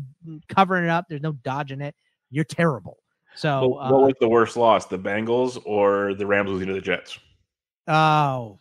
[0.48, 1.06] covering it up.
[1.08, 1.94] There's no dodging it.
[2.30, 2.98] You're terrible.
[3.34, 6.74] So, what, uh, what was the worst loss, the Bengals or the Rams losing to
[6.74, 7.18] the Jets?
[7.88, 8.58] oh,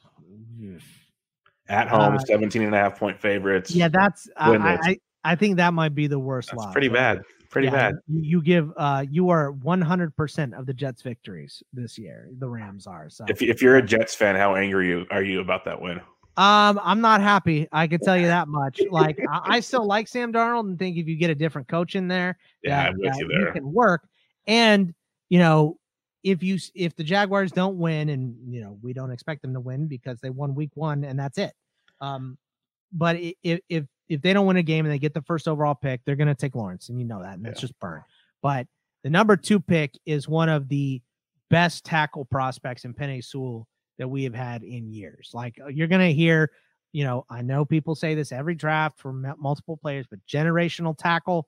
[1.71, 3.71] At home, Uh, 17 and a half point favorites.
[3.71, 4.97] yeah, that's I, I.
[5.23, 6.71] I think that might be the worst loss.
[6.71, 7.17] pretty right?
[7.17, 7.21] bad.
[7.51, 7.95] Pretty Yeah, bad.
[8.07, 12.29] You, give uh you are 100 percent of the Jets victories this year.
[12.39, 13.25] The Rams are so.
[13.27, 15.99] If, if you're a Jets fan, how angry you are you about that win?
[16.37, 17.67] Um, I'm not happy.
[17.71, 18.81] I can tell you that much.
[18.89, 21.95] Like, I, I still like Sam Darnold and think if you get a different coach
[21.95, 23.51] in there, Yeah, that, I'm with you he there.
[23.53, 24.07] can work.
[24.47, 24.93] And
[25.29, 25.77] you know,
[26.23, 29.59] if you if the Jaguars don't win, and you know we don't expect them to
[29.59, 31.53] win because they won Week One and that's it.
[31.99, 32.37] Um,
[32.91, 35.75] but if if if they don't win a game and they get the first overall
[35.75, 38.03] pick, they're going to take Lawrence, and you know that, and that's just burn.
[38.41, 38.67] But
[39.03, 41.01] the number two pick is one of the
[41.49, 45.31] best tackle prospects in Penei Sewell that we have had in years.
[45.33, 46.51] Like uh, you're going to hear,
[46.91, 51.47] you know, I know people say this every draft for multiple players, but generational tackle,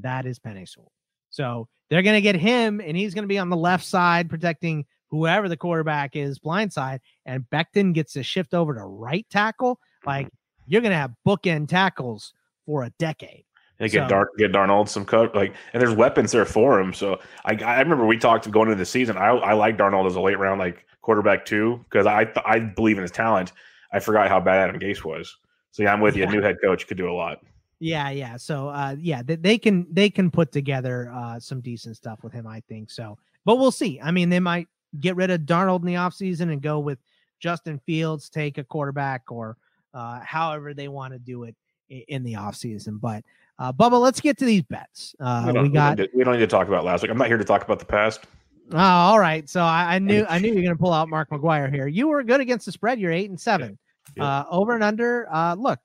[0.00, 0.92] that is Penei Sewell.
[1.38, 4.28] So they're going to get him, and he's going to be on the left side
[4.28, 9.24] protecting whoever the quarterback is, blind side, and Becton gets to shift over to right
[9.30, 9.76] tackle.
[9.76, 10.08] Mm-hmm.
[10.08, 10.28] Like
[10.66, 12.34] you're going to have bookend tackles
[12.66, 13.44] for a decade.
[13.78, 16.92] They get So- Dark, get Darnold some cut, like, and there's weapons there for him.
[16.92, 19.16] So I, I remember we talked going into the season.
[19.16, 22.98] I, I like Darnold as a late round like quarterback too because I, I believe
[22.98, 23.52] in his talent.
[23.92, 25.36] I forgot how bad Adam Gase was.
[25.70, 26.24] So yeah, I'm with you.
[26.24, 26.30] Yeah.
[26.30, 27.38] A new head coach could do a lot.
[27.80, 28.36] Yeah, yeah.
[28.36, 32.32] So uh yeah, they, they can they can put together uh some decent stuff with
[32.32, 32.90] him, I think.
[32.90, 34.00] So, but we'll see.
[34.02, 34.66] I mean, they might
[35.00, 36.98] get rid of Darnold in the offseason and go with
[37.38, 39.56] Justin Fields, take a quarterback or
[39.94, 41.54] uh however they want to do it
[41.88, 43.00] in the offseason.
[43.00, 43.24] But
[43.58, 45.14] uh Bubba, let's get to these bets.
[45.20, 47.02] Uh we, don't, we got we, don't need, we don't need to talk about last
[47.02, 47.10] week.
[47.10, 48.26] I'm not here to talk about the past.
[48.70, 49.48] Oh, all right.
[49.48, 51.86] So I, I knew I knew you were going to pull out Mark McGwire here.
[51.86, 53.00] You were good against the spread.
[53.00, 53.78] You're eight and seven.
[54.20, 55.26] Uh, over and under.
[55.32, 55.78] Uh, look,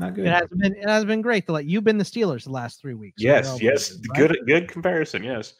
[0.00, 0.26] Not good.
[0.26, 2.80] it has been it has been great to let you've been the Steelers the last
[2.80, 3.22] three weeks.
[3.22, 4.28] Yes, Over yes, right?
[4.28, 5.22] good, good comparison.
[5.22, 5.54] Yes.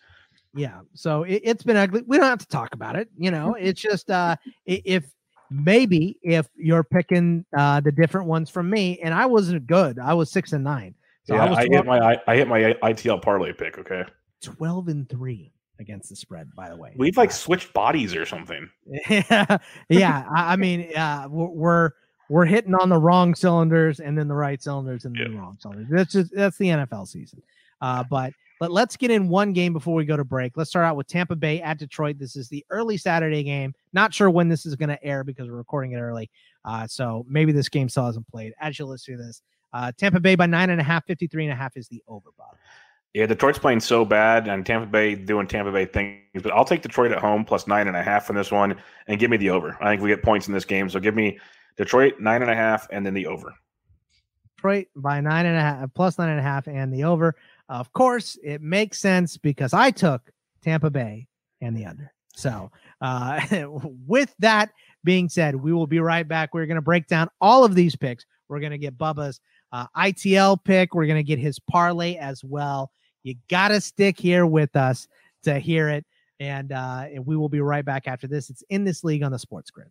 [0.54, 0.80] Yeah.
[0.94, 2.02] So it, it's been ugly.
[2.06, 3.08] We don't have to talk about it.
[3.18, 5.04] You know, it's just uh, if
[5.50, 9.98] maybe if you're picking uh the different ones from me, and I wasn't good.
[9.98, 10.94] I was six and nine.
[11.24, 13.78] So yeah, I was I, hit my I, I hit my ITL parlay pick.
[13.78, 14.04] Okay,
[14.42, 16.50] 12 and three against the spread.
[16.56, 18.70] By the way, we've like switched bodies or something.
[19.10, 19.58] yeah,
[19.90, 20.24] yeah.
[20.34, 21.90] I, I mean, uh, we're, we're
[22.30, 25.58] we're hitting on the wrong cylinders and then the right cylinders and then the wrong
[25.60, 25.88] cylinders.
[25.90, 27.42] That's just that's the NFL season.
[27.80, 30.56] Uh, but but let's get in one game before we go to break.
[30.56, 32.18] Let's start out with Tampa Bay at Detroit.
[32.18, 33.74] This is the early Saturday game.
[33.92, 36.30] Not sure when this is going to air because we're recording it early.
[36.64, 38.52] Uh, so maybe this game still hasn't played.
[38.60, 41.52] As you listen to this, uh, Tampa Bay by nine and a half, 53 and
[41.52, 42.54] a half is the over, Bob.
[43.12, 46.20] Yeah, Detroit's playing so bad, and Tampa Bay doing Tampa Bay things.
[46.34, 48.76] But I'll take Detroit at home plus nine and a half in this one,
[49.08, 49.76] and give me the over.
[49.80, 51.40] I think we get points in this game, so give me
[51.76, 53.54] Detroit nine and a half, and then the over.
[54.56, 57.34] Detroit by nine and a half, plus nine and a half, and the over.
[57.68, 60.30] Of course, it makes sense because I took
[60.62, 61.26] Tampa Bay
[61.60, 62.12] and the under.
[62.34, 63.40] So, uh,
[64.06, 64.70] with that
[65.04, 66.52] being said, we will be right back.
[66.52, 68.26] We're going to break down all of these picks.
[68.48, 69.40] We're going to get Bubba's
[69.72, 70.94] uh, ITL pick.
[70.94, 72.90] We're going to get his parlay as well.
[73.22, 75.06] You got to stick here with us
[75.44, 76.04] to hear it.
[76.38, 78.50] And, uh, and we will be right back after this.
[78.50, 79.90] It's in this league on the sports grid.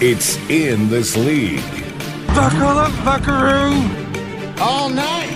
[0.00, 1.60] It's in this league.
[2.28, 3.74] Buckle up, buckaroo!
[4.62, 5.34] All night!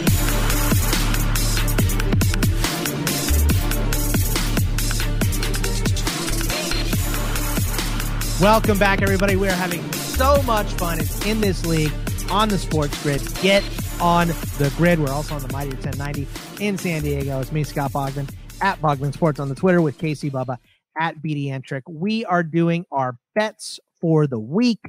[8.40, 9.34] Welcome back, everybody.
[9.34, 11.00] We are having so much fun.
[11.00, 11.92] It's in this league
[12.30, 13.20] on the sports grid.
[13.42, 13.64] Get
[14.00, 15.00] on the grid.
[15.00, 16.28] We're also on the Mighty 1090
[16.64, 17.40] in San Diego.
[17.40, 20.58] It's me, Scott Bogman, at Bogman Sports on the Twitter with Casey Bubba
[20.96, 21.82] at BD Entrick.
[21.88, 24.80] We are doing our bets for the week.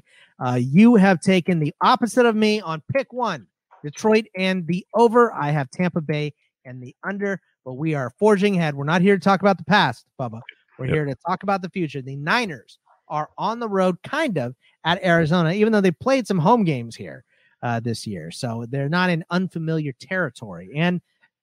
[0.44, 3.48] Uh, you have taken the opposite of me on pick one
[3.84, 5.32] Detroit and the over.
[5.34, 6.34] I have Tampa Bay
[6.66, 8.76] and the under, but we are forging ahead.
[8.76, 10.42] We're not here to talk about the past, Bubba.
[10.78, 10.96] We're yep.
[10.96, 12.02] here to talk about the future.
[12.02, 16.40] The Niners are on the road, kind of at Arizona, even though they played some
[16.40, 17.24] home games here
[17.62, 18.32] uh, this year.
[18.32, 20.72] So they're not in unfamiliar territory.
[20.76, 21.02] And,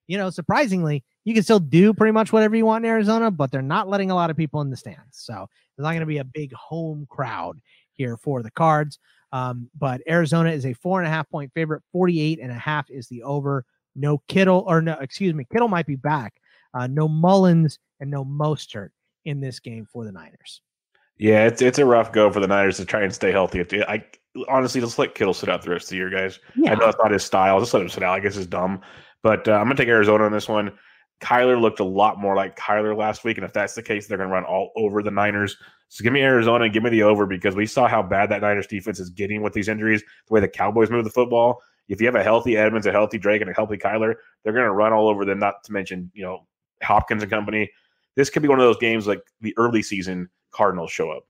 [0.09, 3.53] you know, surprisingly, you can still do pretty much whatever you want in Arizona, but
[3.53, 5.01] they're not letting a lot of people in the stands.
[5.13, 5.49] So
[5.81, 7.59] there's not going to be a big home crowd
[7.95, 8.99] here for the cards.
[9.33, 11.83] Um, but Arizona is a four and a half point favorite.
[11.93, 13.65] 48 and a half is the over.
[13.97, 16.35] No Kittle, or no, excuse me, Kittle might be back.
[16.75, 18.91] Uh, no Mullens and no Mostert
[19.25, 20.61] in this game for the Niners.
[21.17, 23.65] Yeah, it's it's a rough go for the Niners to try and stay healthy.
[23.85, 24.05] I
[24.49, 26.39] honestly just let Kittle sit out the rest of the year, guys.
[26.57, 26.73] Yeah.
[26.73, 27.59] I know it's not his style.
[27.59, 28.15] Just let him sit out.
[28.15, 28.81] I guess it's dumb,
[29.23, 30.73] but uh, I'm gonna take Arizona on this one.
[31.21, 34.19] Kyler looked a lot more like Kyler last week, and if that's the case, they're
[34.19, 35.57] gonna run all over the Niners.
[35.89, 38.43] So give me Arizona and give me the over because we saw how bad that
[38.43, 40.03] Niners defense is getting with these injuries.
[40.29, 41.61] The way the Cowboys move the football.
[41.89, 44.73] If you have a healthy Edmonds, a healthy Drake, and a healthy Kyler, they're gonna
[44.73, 45.39] run all over them.
[45.39, 46.47] Not to mention, you know,
[46.83, 47.71] Hopkins and company.
[48.17, 51.25] This could be one of those games like the early season Cardinals show up.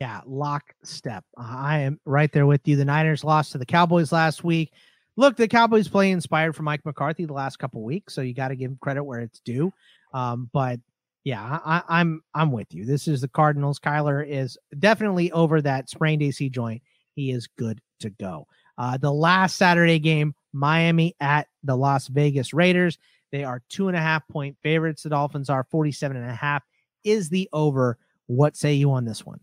[0.00, 1.24] Yeah, lockstep.
[1.36, 2.76] I am right there with you.
[2.76, 4.72] The Niners lost to the Cowboys last week.
[5.16, 8.48] Look, the Cowboys play inspired from Mike McCarthy the last couple weeks, so you got
[8.48, 9.72] to give him credit where it's due.
[10.14, 10.80] Um, but
[11.24, 12.84] yeah, I, I'm I'm with you.
[12.84, 13.78] This is the Cardinals.
[13.78, 16.82] Kyler is definitely over that sprained AC joint.
[17.14, 18.46] He is good to go.
[18.78, 22.98] Uh, the last Saturday game, Miami at the Las Vegas Raiders.
[23.30, 25.02] They are two and a half point favorites.
[25.02, 26.62] The Dolphins are 47 and a half.
[27.04, 27.98] Is the over.
[28.26, 29.40] What say you on this one?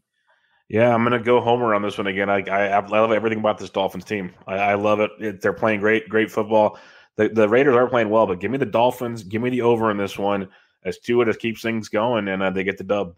[0.69, 2.29] Yeah, I'm gonna go homer on this one again.
[2.29, 4.31] I I, I love everything about this Dolphins team.
[4.47, 5.09] I, I love it.
[5.19, 5.41] it.
[5.41, 6.79] They're playing great, great football.
[7.15, 9.23] The the Raiders are playing well, but give me the Dolphins.
[9.23, 10.47] Give me the over in this one.
[10.85, 13.15] As Tua just keeps things going, and uh, they get the dub.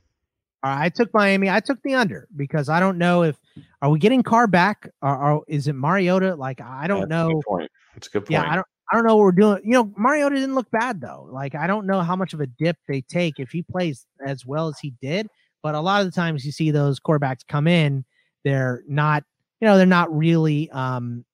[0.64, 1.50] All right, I took Miami.
[1.50, 3.38] I took the under because I don't know if
[3.82, 6.36] are we getting Carr back or, or is it Mariota?
[6.36, 7.42] Like I don't That's know.
[7.46, 7.70] point.
[7.94, 8.32] That's a good point.
[8.32, 8.68] Yeah, I don't.
[8.92, 9.62] I don't know what we're doing.
[9.64, 11.28] You know, Mariota didn't look bad though.
[11.30, 14.46] Like I don't know how much of a dip they take if he plays as
[14.46, 15.28] well as he did.
[15.64, 18.06] But a lot of the times you see those quarterbacks come in
[18.44, 19.24] they're not,
[19.60, 21.26] you know, they're not really um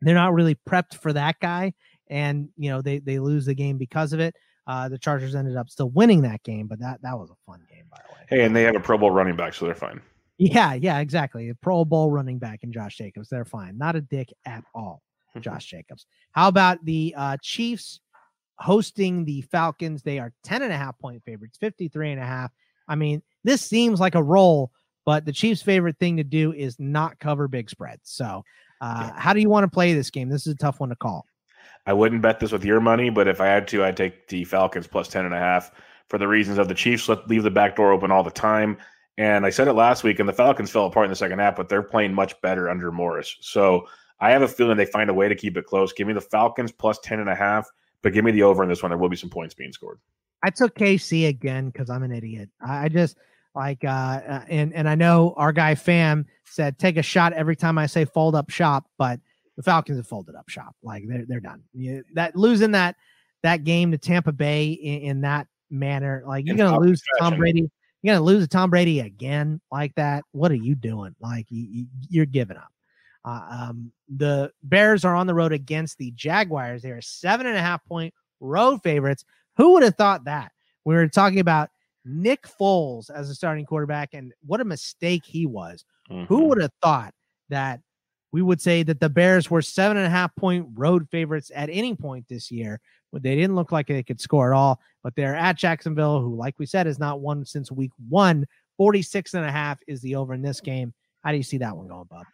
[0.00, 1.74] they're not really prepped for that guy.
[2.08, 4.34] And you know, they they lose the game because of it.
[4.66, 7.60] Uh the Chargers ended up still winning that game, but that that was a fun
[7.70, 8.20] game, by the way.
[8.28, 10.00] Hey, and they have a Pro Bowl running back, so they're fine.
[10.38, 11.48] Yeah, yeah, exactly.
[11.48, 13.28] A Pro Bowl running back in Josh Jacobs.
[13.28, 13.78] They're fine.
[13.78, 15.02] Not a dick at all.
[15.40, 16.06] Josh Jacobs.
[16.32, 18.00] How about the uh Chiefs
[18.58, 20.02] hosting the Falcons?
[20.02, 22.50] They are 10 and a half point favorites, 53 and a half.
[22.88, 24.70] I mean, this seems like a roll
[25.06, 28.10] but the Chiefs' favorite thing to do is not cover big spreads.
[28.10, 28.44] So,
[28.80, 29.12] uh, yeah.
[29.16, 30.28] how do you want to play this game?
[30.28, 31.24] This is a tough one to call.
[31.86, 34.44] I wouldn't bet this with your money, but if I had to, I'd take the
[34.44, 35.70] Falcons plus 10 and a half
[36.08, 38.76] for the reasons of the Chiefs let leave the back door open all the time.
[39.16, 41.56] And I said it last week, and the Falcons fell apart in the second half,
[41.56, 43.36] but they're playing much better under Morris.
[43.40, 43.86] So
[44.20, 45.92] I have a feeling they find a way to keep it close.
[45.92, 47.68] Give me the Falcons plus 10 and a half,
[48.02, 48.90] but give me the over in this one.
[48.90, 50.00] There will be some points being scored.
[50.44, 52.50] I took KC again because I'm an idiot.
[52.60, 53.16] I just–
[53.56, 57.56] like, uh, uh, and and I know our guy Fam said take a shot every
[57.56, 59.18] time I say fold up shop, but
[59.56, 60.76] the Falcons have folded up shop.
[60.82, 61.62] Like they're they're done.
[61.72, 62.96] You, that losing that
[63.42, 67.70] that game to Tampa Bay in, in that manner, like you're gonna lose Tom Brady.
[68.02, 70.24] You're gonna lose to Tom Brady again like that.
[70.32, 71.16] What are you doing?
[71.18, 72.70] Like you, you're giving up.
[73.24, 76.82] Uh, um, the Bears are on the road against the Jaguars.
[76.82, 79.24] They are seven and a half point road favorites.
[79.56, 80.52] Who would have thought that?
[80.84, 81.70] We were talking about
[82.04, 85.84] Nick Foles as a starting quarterback, and what a mistake he was.
[86.10, 86.24] Mm-hmm.
[86.26, 87.12] Who would have thought
[87.48, 87.80] that
[88.32, 91.70] we would say that the Bears were seven and a half point road favorites at
[91.70, 92.80] any point this year?
[93.12, 94.80] But they didn't look like they could score at all.
[95.02, 98.46] But they're at Jacksonville, who, like we said, has not won since week one.
[98.76, 100.92] 46 and a half is the over in this game.
[101.24, 102.26] How do you see that one going, Bob?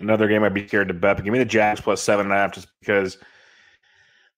[0.00, 2.32] Another game I'd be scared to bet, but give me the Jags plus seven and
[2.32, 3.18] a half just because–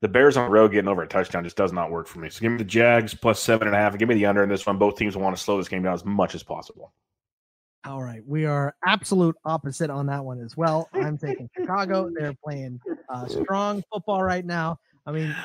[0.02, 2.28] the Bears on the road getting over a touchdown just does not work for me.
[2.28, 4.42] So give me the Jags plus seven and a half and give me the under
[4.42, 4.76] in this one.
[4.76, 6.92] Both teams want to slow this game down as much as possible.
[7.84, 8.20] All right.
[8.26, 10.88] We are absolute opposite on that one as well.
[10.92, 12.10] I'm taking Chicago.
[12.12, 14.76] They're playing uh, strong football right now.
[15.06, 15.36] I mean,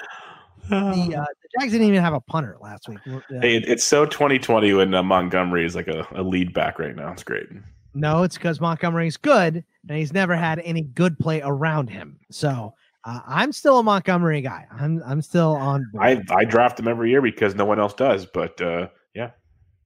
[0.70, 0.80] the, uh,
[1.26, 1.26] the
[1.60, 2.98] Jags didn't even have a punter last week.
[3.30, 7.12] Hey, it's so 2020 when uh, Montgomery is like a, a lead back right now.
[7.12, 7.46] It's great.
[7.94, 12.20] No, it's because Montgomery's good and he's never had any good play around him.
[12.32, 12.74] So
[13.04, 14.66] uh, I'm still a Montgomery guy.
[14.72, 15.90] I'm I'm still on.
[15.92, 16.26] Board.
[16.30, 18.26] I I draft him every year because no one else does.
[18.26, 19.32] But uh, yeah,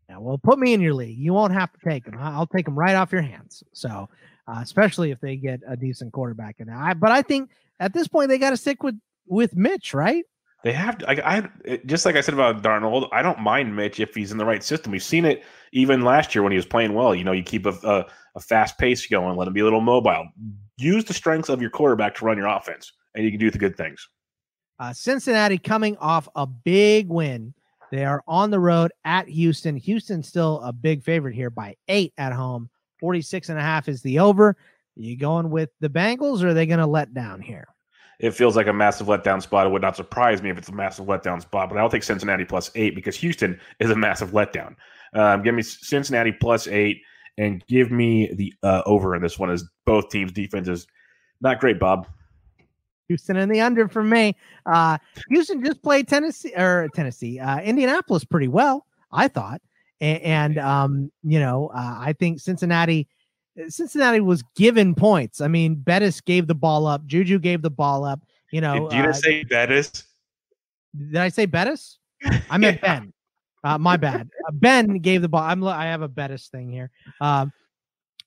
[0.09, 0.17] yeah.
[0.17, 1.17] Well, put me in your league.
[1.17, 2.17] You won't have to take him.
[2.19, 3.63] I'll take him right off your hands.
[3.73, 4.09] So,
[4.47, 6.75] uh, especially if they get a decent quarterback there.
[6.75, 10.25] I, but I think at this point they got to stick with with Mitch, right?
[10.63, 11.09] They have to.
[11.09, 11.37] I,
[11.67, 13.09] I just like I said about Darnold.
[13.11, 14.91] I don't mind Mitch if he's in the right system.
[14.91, 15.43] We've seen it
[15.73, 17.15] even last year when he was playing well.
[17.15, 18.05] You know, you keep a, a,
[18.35, 20.27] a fast pace going, let him be a little mobile.
[20.77, 23.57] Use the strengths of your quarterback to run your offense, and you can do the
[23.57, 24.07] good things.
[24.79, 27.53] Uh, Cincinnati coming off a big win.
[27.91, 29.75] They are on the road at Houston.
[29.75, 32.69] Houston's still a big favorite here by eight at home.
[32.99, 34.49] 46 and a half is the over.
[34.49, 34.57] Are
[34.95, 37.67] you going with the Bengals or are they going to let down here?
[38.21, 39.65] it feels like a massive letdown spot.
[39.65, 42.45] It would not surprise me if it's a massive letdown spot, but I'll take Cincinnati
[42.45, 44.75] plus eight because Houston is a massive letdown.
[45.15, 47.01] Um, give me Cincinnati plus eight
[47.39, 50.85] and give me the uh, over in this one as both teams' defenses
[51.41, 52.07] not great, Bob.
[53.07, 54.35] Houston and the under for me.
[54.65, 54.97] Uh,
[55.29, 59.61] Houston just played Tennessee or Tennessee, uh, Indianapolis pretty well, I thought,
[59.99, 63.07] and, and um, you know, uh, I think Cincinnati
[63.67, 65.41] Cincinnati was given points.
[65.41, 67.05] I mean, Bettis gave the ball up.
[67.05, 68.21] Juju gave the ball up.
[68.51, 70.05] You know, did you uh, say Bettis?
[70.97, 71.99] Did I say Bettis?
[72.49, 72.99] I meant yeah.
[72.99, 73.13] Ben.
[73.63, 74.29] Uh, my bad.
[74.47, 75.43] Uh, ben gave the ball.
[75.43, 75.63] I'm.
[75.63, 76.91] I have a Bettis thing here.
[77.19, 77.51] Um,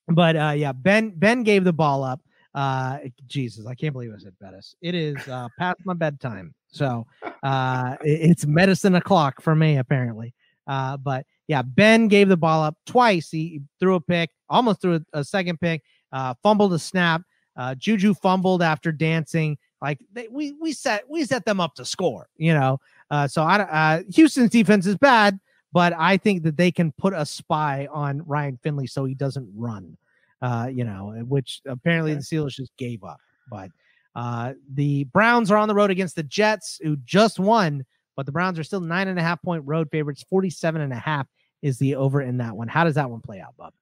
[0.08, 1.10] but uh, yeah, Ben.
[1.10, 2.20] Ben gave the ball up.
[2.54, 4.76] Uh, Jesus, I can't believe I said Bettis.
[4.80, 7.06] It is uh, past my bedtime, so
[7.42, 10.34] uh, it's medicine o'clock for me apparently.
[10.66, 13.30] Uh, but yeah, Ben gave the ball up twice.
[13.30, 15.82] He threw a pick, almost threw a, second pick,
[16.12, 17.22] uh, fumbled a snap.
[17.56, 19.58] Uh, Juju fumbled after dancing.
[19.82, 22.80] Like they, we we set we set them up to score, you know.
[23.10, 25.38] Uh, so I uh, Houston's defense is bad,
[25.72, 29.46] but I think that they can put a spy on Ryan Finley so he doesn't
[29.54, 29.98] run.
[30.44, 33.18] Uh, you know, which apparently the Steelers just gave up.
[33.50, 33.70] But
[34.14, 37.84] uh, the Browns are on the road against the Jets, who just won
[38.16, 40.24] but the Browns are still nine and a half point road favorites.
[40.28, 41.26] 47 and a half
[41.62, 42.68] is the over in that one.
[42.68, 43.72] How does that one play out, Bob?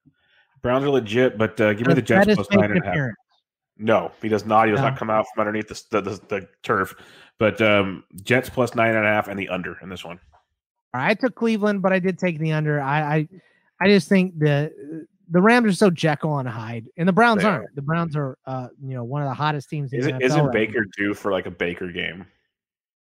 [0.61, 3.09] Browns are legit, but uh, give me the Jets plus nine and a half.
[3.77, 4.67] No, he does not.
[4.67, 4.89] He does no.
[4.89, 6.93] not come out from underneath the, the, the, turf.
[7.37, 10.19] But um, Jets plus nine and a half and the under in this one.
[10.93, 12.79] All right, I took Cleveland, but I did take the under.
[12.79, 13.27] I I,
[13.81, 17.73] I just think the the Rams are so Jekyll and Hyde, and the Browns aren't.
[17.75, 19.93] The Browns are, uh, you know, one of the hottest teams.
[19.93, 22.25] Is isn't Baker due for like a Baker game?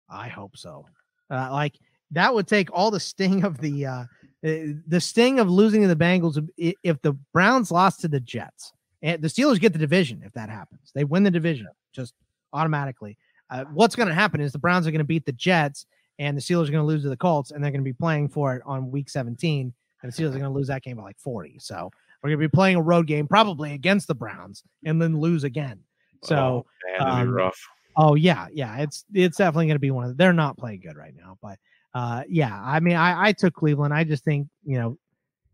[0.08, 0.86] I hope so.
[1.30, 1.74] Uh, like
[2.10, 4.04] that would take all the sting of the uh,
[4.44, 8.72] eh, the sting of losing to the Bengals if the Browns lost to the Jets.
[9.02, 10.92] And the Steelers get the division if that happens.
[10.94, 12.14] They win the division just
[12.52, 13.18] automatically.
[13.50, 15.86] Uh, what's going to happen is the Browns are going to beat the Jets,
[16.18, 17.92] and the Steelers are going to lose to the Colts, and they're going to be
[17.92, 20.96] playing for it on Week 17, and the Steelers are going to lose that game
[20.96, 21.58] by like 40.
[21.58, 21.90] So
[22.22, 25.44] we're going to be playing a road game probably against the Browns, and then lose
[25.44, 25.80] again.
[26.22, 26.66] So oh,
[26.98, 27.60] man, um, rough.
[27.96, 28.78] Oh yeah, yeah.
[28.78, 30.16] It's it's definitely going to be one of.
[30.16, 31.58] They're not playing good right now, but
[31.94, 32.60] uh, yeah.
[32.62, 33.92] I mean, I I took Cleveland.
[33.92, 34.98] I just think you know,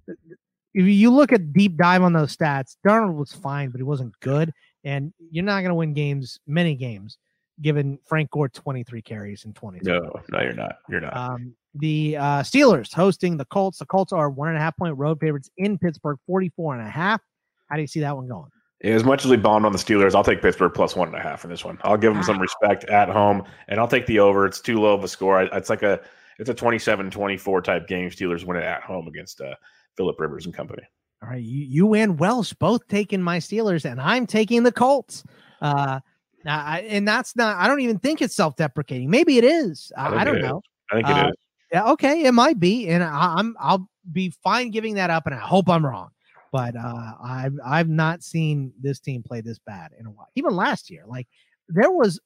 [0.07, 4.19] if you look at deep dive on those stats, Darnold was fine, but he wasn't
[4.21, 4.53] good,
[4.85, 7.19] and you're not going to win games, many games,
[7.61, 9.81] given Frank Gore 23 carries in 20.
[9.83, 10.77] No, no, you're not.
[10.89, 11.17] You're not.
[11.17, 13.79] Um, the uh, Steelers hosting the Colts.
[13.79, 16.91] The Colts are one and a half point road favorites in Pittsburgh, 44 and a
[16.91, 17.21] half.
[17.69, 18.51] How do you see that one going?
[18.83, 21.21] As much as we bombed on the Steelers, I'll take Pittsburgh plus one and a
[21.21, 21.79] half in this one.
[21.83, 24.47] I'll give them some respect at home, and I'll take the over.
[24.47, 25.43] It's too low of a score.
[25.43, 26.01] It's like a
[26.39, 28.09] it's a 27-24 type game.
[28.11, 29.55] Steelers win it at home against uh,
[29.97, 30.83] Philip Rivers and company.
[31.21, 35.25] All right, you, you and Welsh both taking my Steelers, and I'm taking the Colts.
[35.61, 35.99] Uh,
[36.47, 37.57] I, and that's not.
[37.57, 39.11] I don't even think it's self-deprecating.
[39.11, 39.91] Maybe it is.
[39.97, 40.63] I, I don't know.
[40.93, 41.35] I think it uh, is.
[41.73, 45.35] Yeah, okay, it might be, and I, I'm I'll be fine giving that up, and
[45.35, 46.11] I hope I'm wrong
[46.53, 50.29] but uh, I've I've not seen this team play this bad in a while.
[50.35, 51.27] Even last year, like
[51.69, 52.21] there was,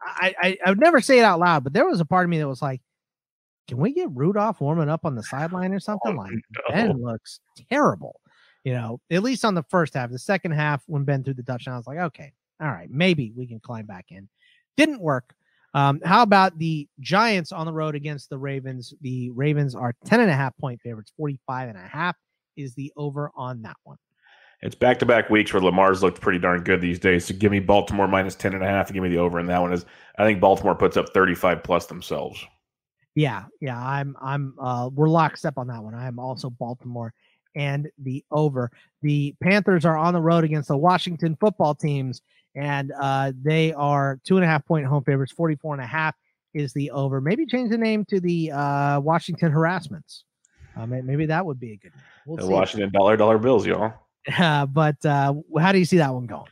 [0.00, 2.30] I, I I would never say it out loud, but there was a part of
[2.30, 2.80] me that was like,
[3.68, 6.16] can we get Rudolph warming up on the sideline or something?
[6.18, 6.74] Oh, like no.
[6.74, 7.40] Ben looks
[7.70, 8.20] terrible,
[8.64, 9.00] you know.
[9.10, 10.10] At least on the first half.
[10.10, 13.32] The second half, when Ben threw the touchdown, I was like, okay, all right, maybe
[13.36, 14.28] we can climb back in.
[14.76, 15.34] Didn't work.
[15.74, 18.94] Um, how about the Giants on the road against the Ravens?
[19.02, 22.16] The Ravens are 10 and a half point favorites, 45 and a half
[22.56, 23.98] is the over on that one.
[24.62, 27.26] It's back to back weeks where Lamar's looked pretty darn good these days.
[27.26, 29.38] So give me Baltimore minus 10 and a half and give me the over.
[29.38, 29.84] And that one is,
[30.18, 32.42] I think Baltimore puts up 35 plus themselves.
[33.14, 33.44] Yeah.
[33.60, 33.78] Yeah.
[33.78, 35.94] I'm, I'm, uh, we're lockstep on that one.
[35.94, 37.12] I am also Baltimore
[37.54, 38.70] and the over.
[39.02, 42.22] The Panthers are on the road against the Washington football teams,
[42.56, 45.32] and uh, they are two and a half point home favorites.
[45.32, 46.16] 44 and a half
[46.54, 47.20] is the over.
[47.20, 50.24] Maybe change the name to the uh, Washington harassments.
[50.76, 51.92] Uh, maybe that would be a good.
[52.26, 53.94] We'll the Washington dollar dollar bills, y'all.
[54.36, 56.50] Uh, but uh, how do you see that one going?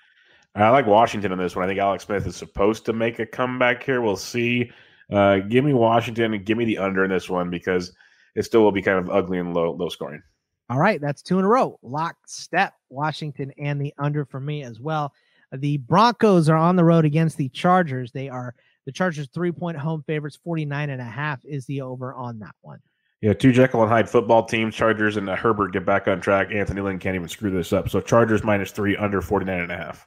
[0.55, 1.65] I like Washington in this one.
[1.65, 4.01] I think Alex Smith is supposed to make a comeback here.
[4.01, 4.71] We'll see.
[5.11, 7.93] Uh, give me Washington and give me the under in this one because
[8.37, 10.23] it still will be kind of ugly and low low scoring.
[10.71, 11.79] All right, that's two in a row.
[11.83, 15.13] Lock step Washington and the under for me as well.
[15.59, 18.13] The Broncos are on the road against the Chargers.
[18.13, 18.55] They are
[18.87, 20.39] the Chargers three point home favorites.
[20.43, 22.81] 49 and a half is the over on that one.
[23.21, 26.49] Yeah, two Jekyll and Hyde football teams, Chargers and uh, Herbert get back on track.
[26.53, 27.89] Anthony Lynn can't even screw this up.
[27.89, 30.07] So Chargers minus three, under 49 and a half.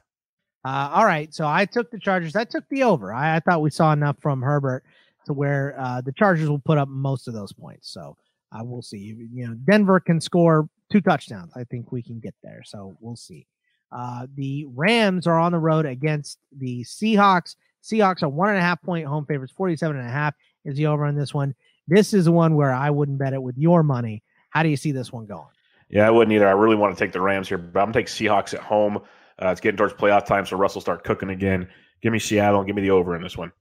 [0.64, 2.36] Uh, all right, so I took the Chargers.
[2.36, 3.12] I took the over.
[3.12, 4.84] I, I thought we saw enough from Herbert
[5.26, 7.90] to where uh, the Chargers will put up most of those points.
[7.92, 8.16] So
[8.52, 8.98] uh, we'll see.
[9.32, 11.52] You know, Denver can score two touchdowns.
[11.56, 12.62] I think we can get there.
[12.64, 13.46] So we'll see.
[13.90, 17.56] Uh, the Rams are on the road against the Seahawks.
[17.82, 19.52] Seahawks are one and a half point home favorites.
[19.56, 20.34] 47 and a half
[20.64, 21.54] is the over on this one.
[21.86, 24.22] This is the one where I wouldn't bet it with your money.
[24.50, 25.46] How do you see this one going?
[25.88, 26.46] Yeah, I wouldn't either.
[26.46, 28.60] I really want to take the Rams here, but I'm going to take Seahawks at
[28.60, 28.98] home.
[29.40, 31.68] Uh, it's getting towards playoff time, so Russell start cooking again.
[32.02, 33.52] Give me Seattle and give me the over in this one.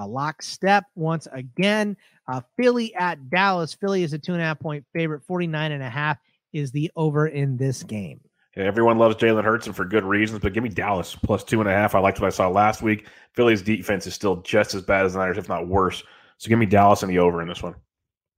[0.00, 1.96] A lockstep once again.
[2.26, 3.74] Uh, Philly at Dallas.
[3.74, 5.22] Philly is a two and a half point favorite.
[5.26, 6.18] 49 and a half
[6.52, 8.20] is the over in this game.
[8.56, 11.68] Everyone loves Jalen Hurts and for good reasons, but give me Dallas plus two and
[11.68, 11.94] a half.
[11.94, 13.08] I liked what I saw last week.
[13.32, 16.04] Philly's defense is still just as bad as the Niners, if not worse.
[16.38, 17.74] So give me Dallas and the over in this one.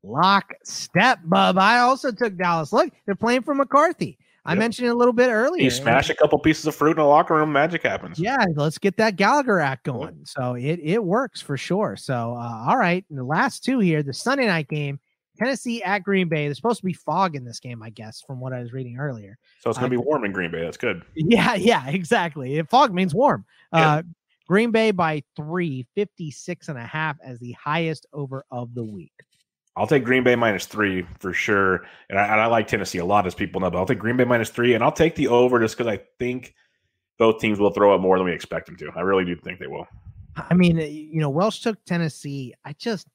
[0.02, 1.58] Lock step, bub.
[1.58, 2.72] I also took Dallas.
[2.72, 4.18] Look, they're playing for McCarthy.
[4.46, 4.60] I yep.
[4.60, 5.62] mentioned it a little bit earlier.
[5.62, 8.18] You smash a couple pieces of fruit in the locker room, magic happens.
[8.18, 10.20] Yeah, let's get that Gallagher act going.
[10.24, 11.96] So it it works for sure.
[11.96, 15.00] So uh, all right, and the last two here, the Sunday night game,
[15.36, 16.46] Tennessee at Green Bay.
[16.46, 18.98] There's supposed to be fog in this game, I guess, from what I was reading
[18.98, 19.38] earlier.
[19.60, 20.62] So it's gonna uh, be warm in Green Bay.
[20.62, 21.02] That's good.
[21.14, 22.60] Yeah, yeah, exactly.
[22.62, 23.44] Fog means warm.
[23.72, 23.94] Yeah.
[23.94, 24.02] Uh,
[24.46, 29.12] Green Bay by three, 56 and a half as the highest over of the week.
[29.76, 31.84] I'll take Green Bay minus three for sure.
[32.08, 34.16] And I, and I, like Tennessee a lot, as people know, but I'll take Green
[34.16, 36.54] Bay minus three, and I'll take the over just because I think
[37.18, 38.90] both teams will throw it more than we expect them to.
[38.94, 39.86] I really do think they will.
[40.36, 42.54] I mean, you know, Welsh took Tennessee.
[42.64, 43.06] I just,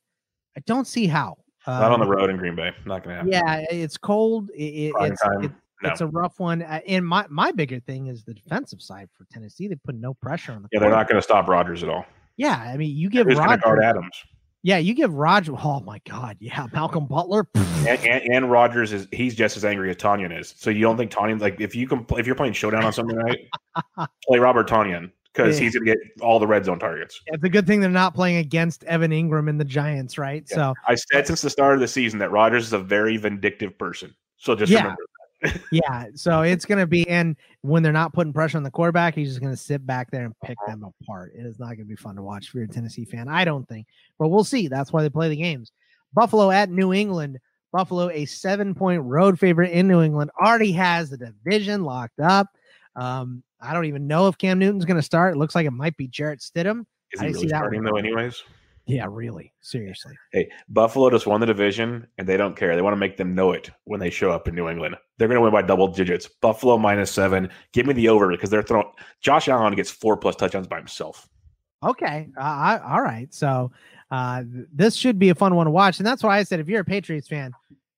[0.55, 1.37] I don't see how.
[1.67, 2.71] Not on the um, road in Green Bay.
[2.85, 3.31] Not going to happen.
[3.31, 4.49] Yeah, it's cold.
[4.51, 5.51] It, it's, it,
[5.83, 5.89] no.
[5.89, 6.61] It's a rough one.
[6.61, 9.67] Uh, and my, my bigger thing is the defensive side for Tennessee.
[9.67, 10.69] They put no pressure on the.
[10.71, 12.05] Yeah, they're not going to stop Rodgers at all.
[12.37, 14.15] Yeah, I mean, you give Rodgers guard Adams.
[14.63, 15.55] Yeah, you give Rodgers.
[15.63, 17.47] Oh my God, yeah, Malcolm Butler.
[17.55, 20.53] and, and, and Rodgers is he's just as angry as Tonyan is.
[20.57, 23.17] So you don't think Tonyan like if you can if you're playing showdown on something
[23.17, 23.39] right,
[24.27, 25.63] play Robert Tonyan because yeah.
[25.63, 27.21] he's going to get all the red zone targets.
[27.27, 30.45] It's a good thing they're not playing against Evan Engram and the Giants, right?
[30.49, 30.55] Yeah.
[30.55, 33.77] So I said since the start of the season that Rodgers is a very vindictive
[33.77, 34.13] person.
[34.37, 34.79] So just yeah.
[34.79, 35.03] remember
[35.71, 39.29] yeah, so it's gonna be, and when they're not putting pressure on the quarterback, he's
[39.29, 41.33] just gonna sit back there and pick them apart.
[41.35, 43.27] It is not gonna be fun to watch if you're a Tennessee fan.
[43.27, 43.87] I don't think,
[44.19, 44.67] but we'll see.
[44.67, 45.71] That's why they play the games.
[46.13, 47.39] Buffalo at New England.
[47.71, 52.47] Buffalo, a seven point road favorite in New England, already has the division locked up.
[52.95, 55.35] Um, I don't even know if Cam Newton's going to start.
[55.35, 56.85] It looks like it might be Jarrett Stidham.
[57.11, 58.43] Is he really starting though, anyways?
[58.87, 59.53] Yeah, really.
[59.61, 60.15] Seriously.
[60.31, 62.75] Hey, Buffalo just won the division and they don't care.
[62.75, 64.95] They want to make them know it when they show up in New England.
[65.17, 66.27] They're going to win by double digits.
[66.41, 67.49] Buffalo minus seven.
[67.73, 68.87] Give me the over because they're throwing.
[69.21, 71.29] Josh Allen gets four plus touchdowns by himself.
[71.83, 72.27] Okay.
[72.37, 73.33] Uh, all right.
[73.33, 73.71] So
[74.09, 74.43] uh,
[74.73, 75.99] this should be a fun one to watch.
[75.99, 77.51] And that's why I said if you're a Patriots fan,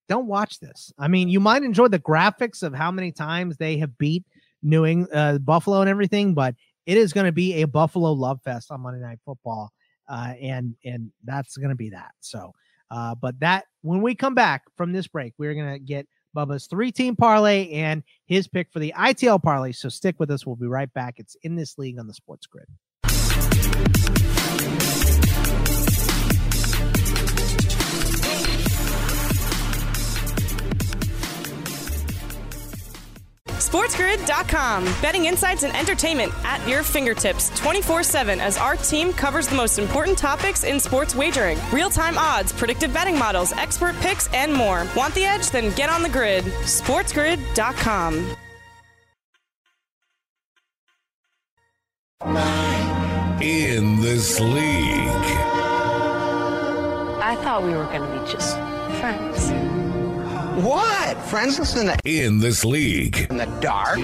[0.09, 0.91] don't watch this.
[0.99, 4.26] I mean, you might enjoy the graphics of how many times they have beat
[4.64, 6.55] New England, uh, Buffalo and everything, but
[6.86, 9.72] it is going to be a Buffalo love fest on Monday Night Football
[10.09, 12.11] uh, and and that's going to be that.
[12.20, 12.53] So,
[12.91, 16.68] uh, but that when we come back from this break, we're going to get Bubba's
[16.68, 19.72] three team parlay and his pick for the ITL parlay.
[19.72, 20.45] So stick with us.
[20.45, 21.16] We'll be right back.
[21.18, 22.68] It's in this league on the Sports Grid.
[33.74, 34.84] SportsGrid.com.
[35.01, 39.80] Betting insights and entertainment at your fingertips 24 7 as our team covers the most
[39.80, 44.86] important topics in sports wagering real time odds, predictive betting models, expert picks, and more.
[44.95, 45.49] Want the edge?
[45.49, 46.43] Then get on the grid.
[46.43, 48.36] SportsGrid.com.
[53.41, 55.09] In this league.
[57.26, 58.55] I thought we were going to be just
[58.99, 59.72] friends.
[60.62, 61.18] What?
[61.24, 63.26] Friends listen to In this league.
[63.32, 63.97] In the dark?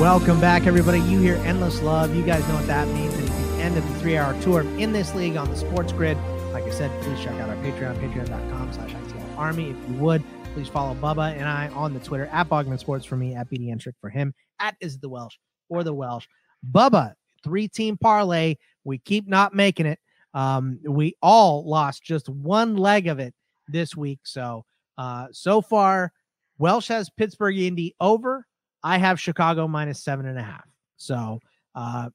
[0.00, 1.00] Welcome back, everybody.
[1.00, 2.14] You hear Endless Love.
[2.16, 3.12] You guys know what that means.
[3.18, 6.16] It's the end of the three hour tour In This League on the Sports Grid.
[6.50, 9.70] Like I said, please check out our Patreon, patreon.com slash ITL Army.
[9.70, 10.24] If you would,
[10.54, 13.68] please follow Bubba and I on the Twitter at Bogman Sports for me, at BD
[13.68, 15.36] Entrick for him, at Is the Welsh
[15.68, 16.26] or the Welsh.
[16.68, 17.12] Bubba,
[17.42, 18.56] three team parlay.
[18.84, 19.98] We keep not making it.
[20.34, 23.34] Um, we all lost just one leg of it
[23.68, 24.20] this week.
[24.24, 24.64] So,
[24.98, 26.12] uh, so far,
[26.58, 28.46] Welsh has Pittsburgh Indy over.
[28.82, 30.66] I have Chicago minus seven and a half.
[30.96, 31.40] So,
[31.74, 32.10] uh,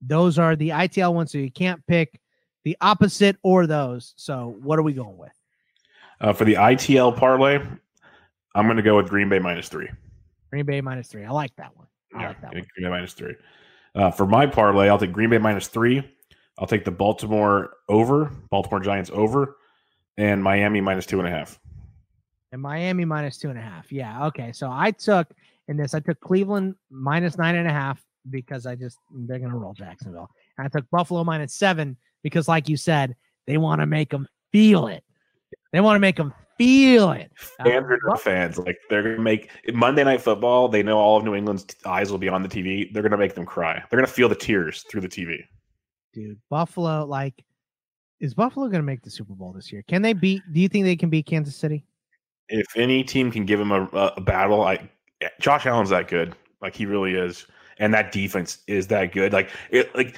[0.00, 1.32] those are the ITL ones.
[1.32, 2.20] So you can't pick
[2.64, 4.14] the opposite or those.
[4.16, 5.32] So, what are we going with?
[6.20, 7.60] Uh, for the ITL parlay,
[8.54, 9.88] I'm going to go with Green Bay minus three.
[10.50, 11.24] Green Bay minus three.
[11.24, 11.86] I like that one.
[12.14, 13.34] I yeah, like that Green Bay minus three.
[13.94, 16.02] Uh, for my parlay, I'll take Green Bay minus three.
[16.58, 19.56] I'll take the Baltimore over, Baltimore Giants over,
[20.16, 21.58] and Miami minus two and a half.
[22.52, 23.90] And Miami minus two and a half.
[23.92, 24.26] Yeah.
[24.26, 24.52] Okay.
[24.52, 25.28] So I took
[25.68, 29.56] in this, I took Cleveland minus nine and a half because I just they're gonna
[29.56, 30.30] roll Jacksonville.
[30.58, 33.16] And I took Buffalo minus seven because, like you said,
[33.46, 35.02] they want to make them feel it.
[35.72, 37.32] They want to make them feel it.
[37.36, 38.58] Fans are the fans.
[38.58, 40.68] Like they're gonna make Monday Night Football.
[40.68, 42.92] They know all of New England's eyes will be on the TV.
[42.92, 43.82] They're gonna make them cry.
[43.90, 45.38] They're gonna feel the tears through the TV.
[46.12, 47.44] Dude, Buffalo, like,
[48.20, 49.82] is Buffalo gonna make the Super Bowl this year?
[49.88, 50.42] Can they beat?
[50.52, 51.84] Do you think they can beat Kansas City?
[52.48, 53.84] If any team can give him a,
[54.16, 54.88] a battle, I
[55.20, 56.34] eh, Josh Allen's that good.
[56.60, 57.46] Like he really is,
[57.78, 59.32] and that defense is that good.
[59.32, 60.16] Like it, like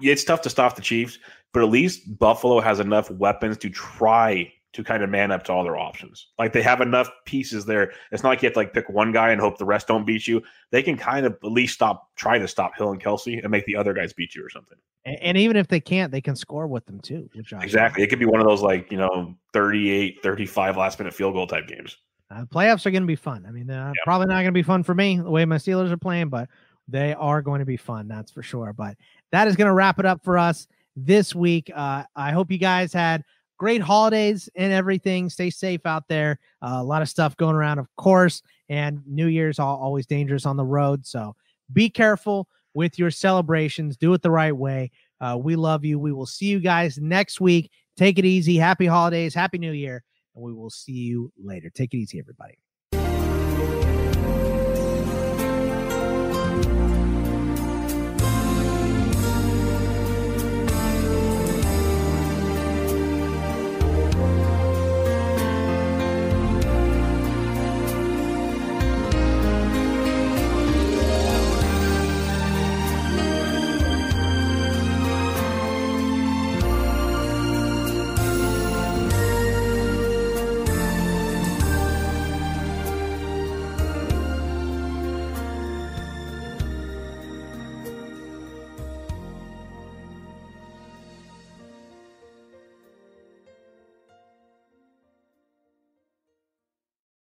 [0.00, 1.18] it's tough to stop the Chiefs,
[1.52, 5.52] but at least Buffalo has enough weapons to try to kind of man up to
[5.52, 6.28] all their options.
[6.38, 7.92] Like they have enough pieces there.
[8.12, 10.04] It's not like you have to like pick one guy and hope the rest don't
[10.04, 10.42] beat you.
[10.70, 13.66] They can kind of at least stop, try to stop Hill and Kelce and make
[13.66, 14.78] the other guys beat you or something.
[15.04, 17.28] And, and even if they can't, they can score with them too.
[17.34, 18.04] Which exactly.
[18.04, 21.46] It could be one of those like, you know, 38, 35 last minute field goal
[21.46, 21.96] type games.
[22.30, 23.44] Uh, playoffs are going to be fun.
[23.46, 23.92] I mean, they're yeah.
[24.04, 26.48] probably not going to be fun for me the way my Steelers are playing, but
[26.86, 28.06] they are going to be fun.
[28.06, 28.72] That's for sure.
[28.72, 28.96] But
[29.32, 31.70] that is going to wrap it up for us this week.
[31.74, 33.24] Uh, I hope you guys had
[33.60, 35.28] great holidays and everything.
[35.28, 36.38] Stay safe out there.
[36.62, 38.40] Uh, a lot of stuff going around, of course,
[38.70, 41.04] and New Year's all, always dangerous on the road.
[41.06, 41.36] So
[41.74, 43.98] be careful with your celebrations.
[43.98, 44.90] Do it the right way.
[45.20, 45.98] Uh, we love you.
[45.98, 47.70] We will see you guys next week.
[47.98, 48.56] Take it easy.
[48.56, 49.34] Happy holidays.
[49.34, 50.02] Happy New Year.
[50.34, 51.68] And we will see you later.
[51.68, 52.56] Take it easy, everybody.